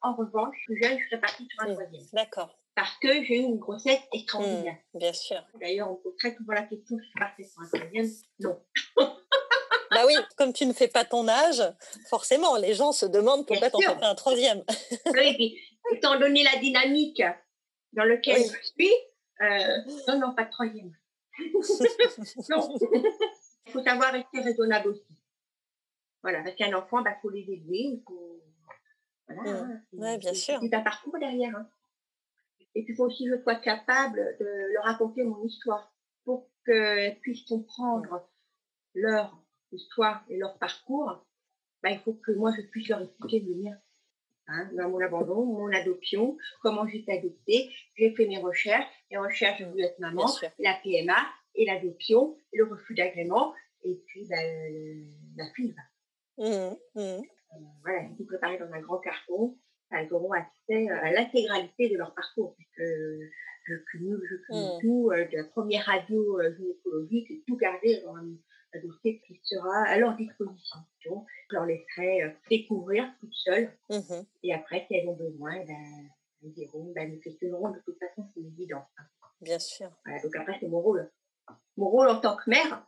En 0.00 0.14
revanche, 0.14 0.56
plus 0.66 0.80
jeune, 0.82 0.98
je 0.98 1.04
serais 1.06 1.20
partie 1.20 1.46
sur 1.46 1.62
un 1.62 1.74
troisième. 1.74 2.06
D'accord 2.12 2.58
parce 2.78 2.96
que 3.02 3.24
j'ai 3.24 3.38
eu 3.38 3.42
une 3.42 3.58
grossesse 3.58 3.98
extraordinaire. 4.12 4.76
Mmh, 4.94 4.98
bien 4.98 5.12
sûr. 5.12 5.42
D'ailleurs, 5.60 5.90
on 5.90 5.96
pose 5.96 6.14
très 6.16 6.36
souvent 6.36 6.52
la 6.52 6.62
question 6.62 6.96
si 6.96 7.10
je 7.12 7.18
partais 7.18 7.42
sur 7.42 7.60
un 7.60 7.66
troisième? 7.66 8.08
Non. 8.38 8.62
bah 9.90 10.04
oui, 10.06 10.14
comme 10.36 10.52
tu 10.52 10.64
ne 10.64 10.72
fais 10.72 10.86
pas 10.86 11.04
ton 11.04 11.26
âge, 11.26 11.60
forcément, 12.08 12.56
les 12.56 12.74
gens 12.74 12.92
se 12.92 13.04
demandent 13.04 13.44
pourquoi 13.48 13.68
tu 13.70 13.84
n'en 13.84 13.98
fais 13.98 14.04
un 14.04 14.14
troisième. 14.14 14.62
oui, 15.06 15.34
puis 15.34 15.58
étant 15.92 16.20
donné 16.20 16.44
la 16.44 16.60
dynamique 16.60 17.20
dans 17.94 18.04
laquelle 18.04 18.44
je 18.44 18.66
suis, 18.68 18.92
euh, 19.42 19.82
non, 20.08 20.18
non, 20.18 20.34
pas 20.34 20.44
de 20.44 20.50
troisième. 20.50 20.92
non. 21.38 22.78
Il 23.66 23.72
faut 23.72 23.82
savoir 23.82 24.12
rester 24.12 24.40
raisonnable 24.40 24.88
aussi. 24.88 25.18
Voilà, 26.22 26.40
avec 26.40 26.60
un 26.60 26.72
enfant, 26.74 27.00
il 27.00 27.04
bah, 27.04 27.16
faut 27.22 27.30
les 27.30 27.42
élever. 27.42 27.78
Il 27.78 28.02
faut... 28.06 28.42
Voilà, 29.28 29.42
mmh. 29.42 29.56
hein, 29.56 29.82
ouais, 29.92 30.18
bien 30.18 30.34
sûr. 30.34 30.58
C'est 30.60 30.74
un 30.74 30.80
parcours 30.80 31.18
derrière. 31.18 31.54
Hein. 31.56 31.68
Et 32.74 32.82
puis, 32.84 32.92
il 32.92 32.96
faut 32.96 33.06
aussi 33.06 33.24
que 33.24 33.36
je 33.36 33.42
sois 33.42 33.56
capable 33.56 34.36
de 34.40 34.72
leur 34.72 34.84
raconter 34.84 35.22
mon 35.24 35.44
histoire 35.44 35.92
pour 36.24 36.50
qu'elles 36.64 37.18
puissent 37.20 37.46
comprendre 37.46 38.28
leur 38.94 39.38
histoire 39.72 40.24
et 40.28 40.36
leur 40.36 40.58
parcours. 40.58 41.24
Bah, 41.82 41.90
il 41.90 42.00
faut 42.00 42.14
que 42.14 42.32
moi, 42.32 42.52
je 42.56 42.62
puisse 42.62 42.88
leur 42.88 43.02
expliquer 43.02 43.40
le 43.40 43.54
mien. 43.62 43.78
Hein, 44.48 44.70
mon 44.72 45.00
abandon, 45.00 45.44
mon 45.44 45.70
adoption, 45.72 46.36
comment 46.62 46.86
j'ai 46.86 46.98
été 46.98 47.18
adoptée. 47.18 47.70
J'ai 47.96 48.14
fait 48.14 48.26
mes 48.26 48.38
recherches. 48.38 48.86
Les 49.10 49.18
recherches, 49.18 49.60
je 49.60 49.66
voulais 49.66 49.84
être 49.84 49.98
maman, 49.98 50.26
la 50.58 50.74
PMA 50.82 51.16
et 51.54 51.66
l'adoption, 51.66 52.36
le 52.52 52.64
refus 52.64 52.94
d'agrément, 52.94 53.52
et 53.84 54.00
puis 54.06 54.26
bah, 54.28 54.36
la 55.36 55.44
FIV. 55.54 55.74
Mmh, 56.38 56.44
mmh. 56.44 57.00
Euh, 57.00 57.20
voilà, 57.82 58.08
tout 58.16 58.24
préparé 58.26 58.58
dans 58.58 58.72
un 58.72 58.80
grand 58.80 58.98
carton 58.98 59.56
elles 59.90 60.12
auront 60.12 60.32
accès 60.32 60.88
à 60.88 61.12
l'intégralité 61.12 61.88
de 61.88 61.96
leur 61.96 62.14
parcours, 62.14 62.54
puisque 62.56 62.88
je 63.64 63.74
cumule, 63.90 64.20
je 64.28 64.36
cumule 64.46 64.76
mmh. 64.76 64.80
tout, 64.80 65.10
euh, 65.12 65.24
de 65.26 65.36
la 65.36 65.44
première 65.44 65.84
radio 65.84 66.40
euh, 66.40 66.54
gynécologique, 66.56 67.44
tout 67.46 67.56
garder 67.56 68.00
dans 68.04 68.16
un, 68.16 68.28
dossier 68.82 69.20
qui 69.26 69.40
sera 69.42 69.84
à 69.86 69.98
leur 69.98 70.14
disposition. 70.16 70.78
Je 71.00 71.10
leur 71.50 71.64
laisserai 71.64 72.36
découvrir 72.50 73.10
toutes 73.20 73.34
seules, 73.34 73.72
mmh 73.90 74.22
et 74.42 74.54
après, 74.54 74.84
si 74.86 74.96
elles 74.96 75.08
ont 75.08 75.16
besoin, 75.16 75.54
eh 75.54 75.66
ben, 75.66 76.10
elles 76.42 76.52
diront, 76.52 76.92
ben, 76.94 77.12
nous 77.12 77.20
questionnerons, 77.20 77.70
de 77.70 77.80
toute 77.80 77.98
façon, 77.98 78.28
c'est 78.34 78.40
évident. 78.40 78.84
Bien 79.40 79.58
sûr. 79.58 79.90
Voilà, 80.04 80.22
donc 80.22 80.36
après, 80.36 80.58
c'est 80.60 80.68
mon 80.68 80.80
rôle. 80.80 81.10
Mon 81.76 81.88
rôle 81.88 82.08
en 82.08 82.20
tant 82.20 82.36
que 82.36 82.50
mère, 82.50 82.86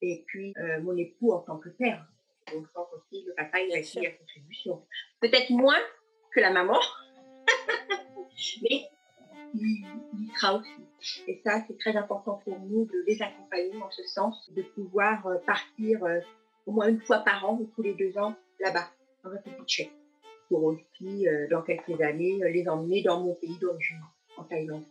et 0.00 0.24
puis 0.26 0.54
mon 0.82 0.96
époux 0.96 1.32
en 1.32 1.40
tant 1.40 1.58
que 1.58 1.68
père. 1.68 2.06
Donc, 2.52 2.66
je 2.66 2.72
pense 2.72 2.88
aussi 2.92 3.24
que 3.24 3.28
le 3.28 3.34
papa, 3.34 3.60
il 3.60 3.74
a 3.74 3.80
aussi 3.80 4.00
la 4.00 4.10
contribution. 4.10 4.84
Peut-être 5.20 5.50
moins 5.50 5.80
que 6.32 6.40
la 6.40 6.50
maman. 6.50 6.78
Mais 8.62 8.88
il, 9.54 10.30
sera 10.36 10.56
aussi. 10.56 11.22
Et 11.26 11.40
ça, 11.44 11.62
c'est 11.66 11.78
très 11.78 11.96
important 11.96 12.40
pour 12.44 12.58
nous 12.60 12.84
de 12.86 13.04
les 13.06 13.20
accompagner 13.20 13.82
en 13.82 13.90
ce 13.90 14.02
sens, 14.04 14.50
de 14.52 14.62
pouvoir 14.62 15.26
euh, 15.26 15.38
partir 15.46 16.04
euh, 16.04 16.20
au 16.66 16.72
moins 16.72 16.88
une 16.88 17.00
fois 17.00 17.18
par 17.18 17.48
an 17.48 17.58
ou 17.60 17.70
tous 17.74 17.82
les 17.82 17.94
deux 17.94 18.16
ans 18.18 18.34
là-bas, 18.60 18.88
dans 19.24 19.30
un 19.30 19.36
petit 19.36 19.52
chèque, 19.66 19.92
pour 20.48 20.64
aussi, 20.64 21.28
euh, 21.28 21.48
dans 21.50 21.62
quelques 21.62 22.00
années, 22.00 22.38
les 22.52 22.68
emmener 22.68 23.02
dans 23.02 23.20
mon 23.20 23.34
pays 23.34 23.58
d'origine, 23.60 24.00
en 24.36 24.44
Thaïlande. 24.44 24.84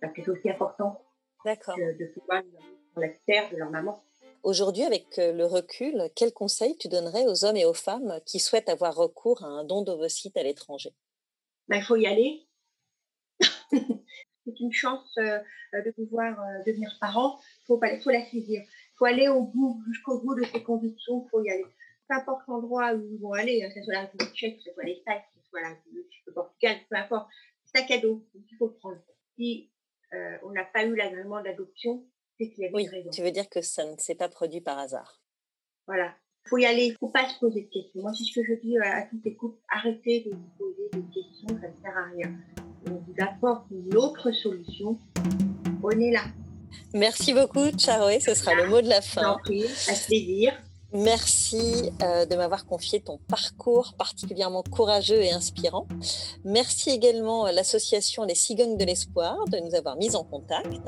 Parce 0.00 0.12
que 0.12 0.22
c'est 0.22 0.30
aussi 0.30 0.50
important 0.50 1.02
de 1.44 2.12
pouvoir 2.14 2.42
les 2.42 2.56
emmener 2.56 2.78
sur 2.92 3.00
la 3.00 3.08
terre 3.26 3.50
de 3.50 3.56
leur 3.56 3.70
maman. 3.70 4.02
Aujourd'hui, 4.42 4.84
avec 4.84 5.16
le 5.16 5.44
recul, 5.44 6.08
quels 6.14 6.32
conseils 6.32 6.76
tu 6.76 6.88
donnerais 6.88 7.26
aux 7.26 7.44
hommes 7.44 7.56
et 7.56 7.64
aux 7.64 7.74
femmes 7.74 8.20
qui 8.24 8.38
souhaitent 8.38 8.68
avoir 8.68 8.94
recours 8.94 9.42
à 9.44 9.48
un 9.48 9.64
don 9.64 9.82
d'ovocytes 9.82 10.36
à 10.36 10.44
l'étranger? 10.44 10.94
Ben, 11.68 11.78
Il 11.78 11.82
faut 11.82 11.96
y 11.96 12.06
aller. 12.06 12.46
C'est 14.44 14.60
une 14.60 14.72
chance 14.72 15.12
euh, 15.18 15.40
de 15.72 15.90
pouvoir 15.90 16.40
euh, 16.40 16.62
devenir 16.64 16.96
parent. 17.00 17.40
Il 17.62 17.66
faut, 17.66 17.80
faut, 18.02 18.10
la 18.10 18.24
saisir. 18.24 18.62
Il 18.62 18.96
faut 18.96 19.04
aller 19.04 19.28
au 19.28 19.42
bout, 19.42 19.82
jusqu'au 19.88 20.20
bout 20.20 20.36
de 20.36 20.44
ses 20.44 20.62
convictions. 20.62 21.24
Il 21.26 21.30
faut 21.30 21.42
y 21.42 21.50
aller. 21.50 21.66
Peu 22.08 22.14
importe 22.14 22.46
l'endroit 22.46 22.94
où 22.94 23.04
ils 23.10 23.20
vont 23.20 23.32
aller, 23.32 23.64
hein, 23.64 23.68
que 23.68 23.74
ce 23.74 23.82
soit 23.82 23.94
la 23.94 24.02
République 24.02 24.34
tchèque, 24.34 24.58
que 24.58 24.62
ce 24.62 24.72
soit 24.72 24.84
l'Espagne, 24.84 25.20
que 25.34 25.40
ce 25.42 25.48
soit 25.48 25.60
le 26.26 26.32
Portugal, 26.32 26.76
peu 26.88 26.96
importe. 26.96 27.28
C'est 27.64 27.82
un 27.82 27.86
cadeau 27.86 28.24
qu'il 28.32 28.56
faut 28.56 28.68
prendre. 28.68 29.02
Si 29.36 29.70
on 30.42 30.50
n'a 30.52 30.64
pas 30.64 30.84
eu 30.84 30.94
l'agrément 30.94 31.42
d'adoption, 31.42 32.06
oui, 32.38 32.88
Tu 33.12 33.22
veux 33.22 33.30
dire 33.30 33.48
que 33.48 33.60
ça 33.62 33.84
ne 33.84 33.96
s'est 33.96 34.14
pas 34.14 34.28
produit 34.28 34.60
par 34.60 34.78
hasard. 34.78 35.20
Voilà. 35.86 36.14
Il 36.46 36.48
faut 36.48 36.58
y 36.58 36.66
aller, 36.66 36.84
il 36.84 36.92
ne 36.92 36.98
faut 36.98 37.08
pas 37.08 37.28
se 37.28 37.40
poser 37.40 37.62
de 37.62 37.66
questions. 37.66 38.02
Moi, 38.02 38.12
c'est 38.16 38.22
ce 38.22 38.32
que 38.32 38.46
je 38.46 38.52
dis 38.62 38.78
à, 38.78 39.02
toutes 39.10 39.24
les 39.24 39.34
couples, 39.34 39.58
arrêtez 39.68 40.20
de 40.20 40.30
vous 40.30 40.48
poser 40.56 40.88
des 40.92 41.02
questions, 41.12 41.48
ça 41.48 41.66
ne 41.66 41.82
sert 41.82 41.96
à 41.96 42.04
rien. 42.14 42.32
On 42.88 42.92
vous 42.92 43.14
apporte 43.18 43.64
une 43.72 43.96
autre 43.96 44.30
solution. 44.30 44.96
On 45.82 45.90
est 45.90 46.12
là. 46.12 46.22
Merci 46.94 47.34
beaucoup, 47.34 47.76
Charoé. 47.76 48.20
Ce 48.20 48.34
sera 48.34 48.54
le 48.54 48.68
mot 48.68 48.80
de 48.80 48.88
la 48.88 49.00
fin. 49.00 49.32
à 49.32 49.38
plaisir. 50.06 50.52
Merci 50.92 51.90
euh, 52.00 52.26
de 52.26 52.36
m'avoir 52.36 52.64
confié 52.64 53.00
ton 53.00 53.18
parcours 53.26 53.94
particulièrement 53.98 54.62
courageux 54.62 55.20
et 55.20 55.32
inspirant. 55.32 55.88
Merci 56.44 56.90
également 56.90 57.44
à 57.44 57.50
l'association 57.50 58.22
Les 58.22 58.36
Cigognes 58.36 58.76
de 58.76 58.84
l'Espoir 58.84 59.36
de 59.50 59.58
nous 59.58 59.74
avoir 59.74 59.96
mis 59.96 60.14
en 60.14 60.22
contact 60.22 60.80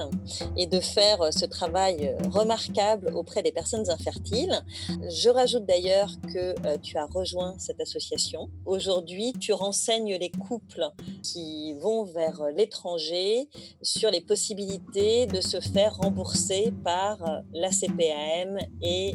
et 0.57 0.67
de 0.67 0.79
faire 0.79 1.21
euh, 1.21 1.31
ce 1.33 1.45
travail 1.47 2.09
euh, 2.09 2.29
remarquable 2.29 3.13
auprès 3.13 3.43
des 3.43 3.51
personnes 3.51 3.91
infertiles. 3.91 4.63
Je 5.11 5.31
rajoute 5.31 5.67
d'ailleurs 5.67 6.13
que 6.33 6.55
tu 6.79 6.97
as 6.97 7.07
rejoint 7.07 7.55
cette 7.59 7.81
association. 7.81 8.51
Aujourd'hui, 8.67 9.33
tu 9.41 9.53
renseignes 9.53 10.17
les 10.17 10.31
couples 10.31 10.89
qui 11.23 11.75
vont 11.75 12.05
vers 12.05 12.45
l'étranger 12.55 13.49
sur 13.83 14.11
les 14.11 14.21
possibilités 14.21 15.27
de 15.27 15.41
se 15.41 15.61
faire 15.61 15.97
rembourser 15.97 16.73
par 16.85 17.43
la 17.53 17.71
CPAM 17.71 18.59
et 18.81 19.15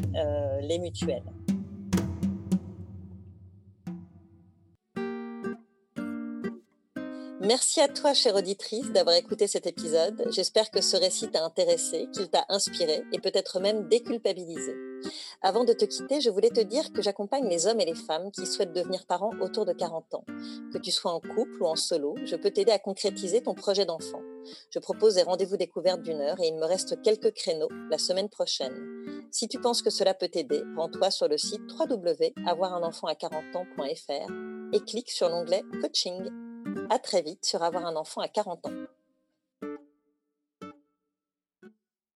les 0.62 0.73
mutuelle. 0.78 1.24
Merci 7.40 7.82
à 7.82 7.88
toi, 7.88 8.14
chère 8.14 8.36
auditrice, 8.36 8.90
d'avoir 8.90 9.16
écouté 9.16 9.46
cet 9.46 9.66
épisode. 9.66 10.26
J'espère 10.30 10.70
que 10.70 10.80
ce 10.80 10.96
récit 10.96 11.28
t'a 11.28 11.44
intéressé, 11.44 12.08
qu'il 12.14 12.30
t'a 12.30 12.46
inspiré 12.48 13.02
et 13.12 13.18
peut-être 13.18 13.60
même 13.60 13.86
déculpabilisé. 13.88 14.93
Avant 15.42 15.64
de 15.64 15.72
te 15.72 15.84
quitter, 15.84 16.20
je 16.20 16.30
voulais 16.30 16.50
te 16.50 16.60
dire 16.60 16.92
que 16.92 17.02
j'accompagne 17.02 17.48
les 17.48 17.66
hommes 17.66 17.80
et 17.80 17.84
les 17.84 17.94
femmes 17.94 18.30
qui 18.30 18.46
souhaitent 18.46 18.72
devenir 18.72 19.06
parents 19.06 19.32
autour 19.40 19.66
de 19.66 19.72
40 19.72 20.14
ans. 20.14 20.24
Que 20.72 20.78
tu 20.78 20.90
sois 20.90 21.12
en 21.12 21.20
couple 21.20 21.62
ou 21.62 21.66
en 21.66 21.76
solo, 21.76 22.14
je 22.24 22.36
peux 22.36 22.50
t'aider 22.50 22.72
à 22.72 22.78
concrétiser 22.78 23.42
ton 23.42 23.54
projet 23.54 23.84
d'enfant. 23.84 24.22
Je 24.70 24.78
propose 24.78 25.14
des 25.14 25.22
rendez-vous 25.22 25.56
découvertes 25.56 26.02
d'une 26.02 26.20
heure 26.20 26.40
et 26.40 26.48
il 26.48 26.56
me 26.56 26.64
reste 26.64 27.00
quelques 27.02 27.32
créneaux 27.32 27.70
la 27.90 27.98
semaine 27.98 28.28
prochaine. 28.28 29.04
Si 29.30 29.48
tu 29.48 29.60
penses 29.60 29.82
que 29.82 29.90
cela 29.90 30.14
peut 30.14 30.28
t'aider, 30.28 30.62
rends-toi 30.76 31.10
sur 31.10 31.28
le 31.28 31.38
site 31.38 31.62
www.avoirunenfant 31.78 33.08
à 33.08 33.14
40 33.14 33.56
ans.fr 33.56 34.32
et 34.72 34.80
clique 34.80 35.10
sur 35.10 35.28
l'onglet 35.28 35.62
Coaching. 35.80 36.30
À 36.90 36.98
très 36.98 37.22
vite 37.22 37.44
sur 37.44 37.62
Avoir 37.62 37.86
un 37.86 37.96
enfant 37.96 38.20
à 38.20 38.28
40 38.28 38.66
ans. 38.66 38.93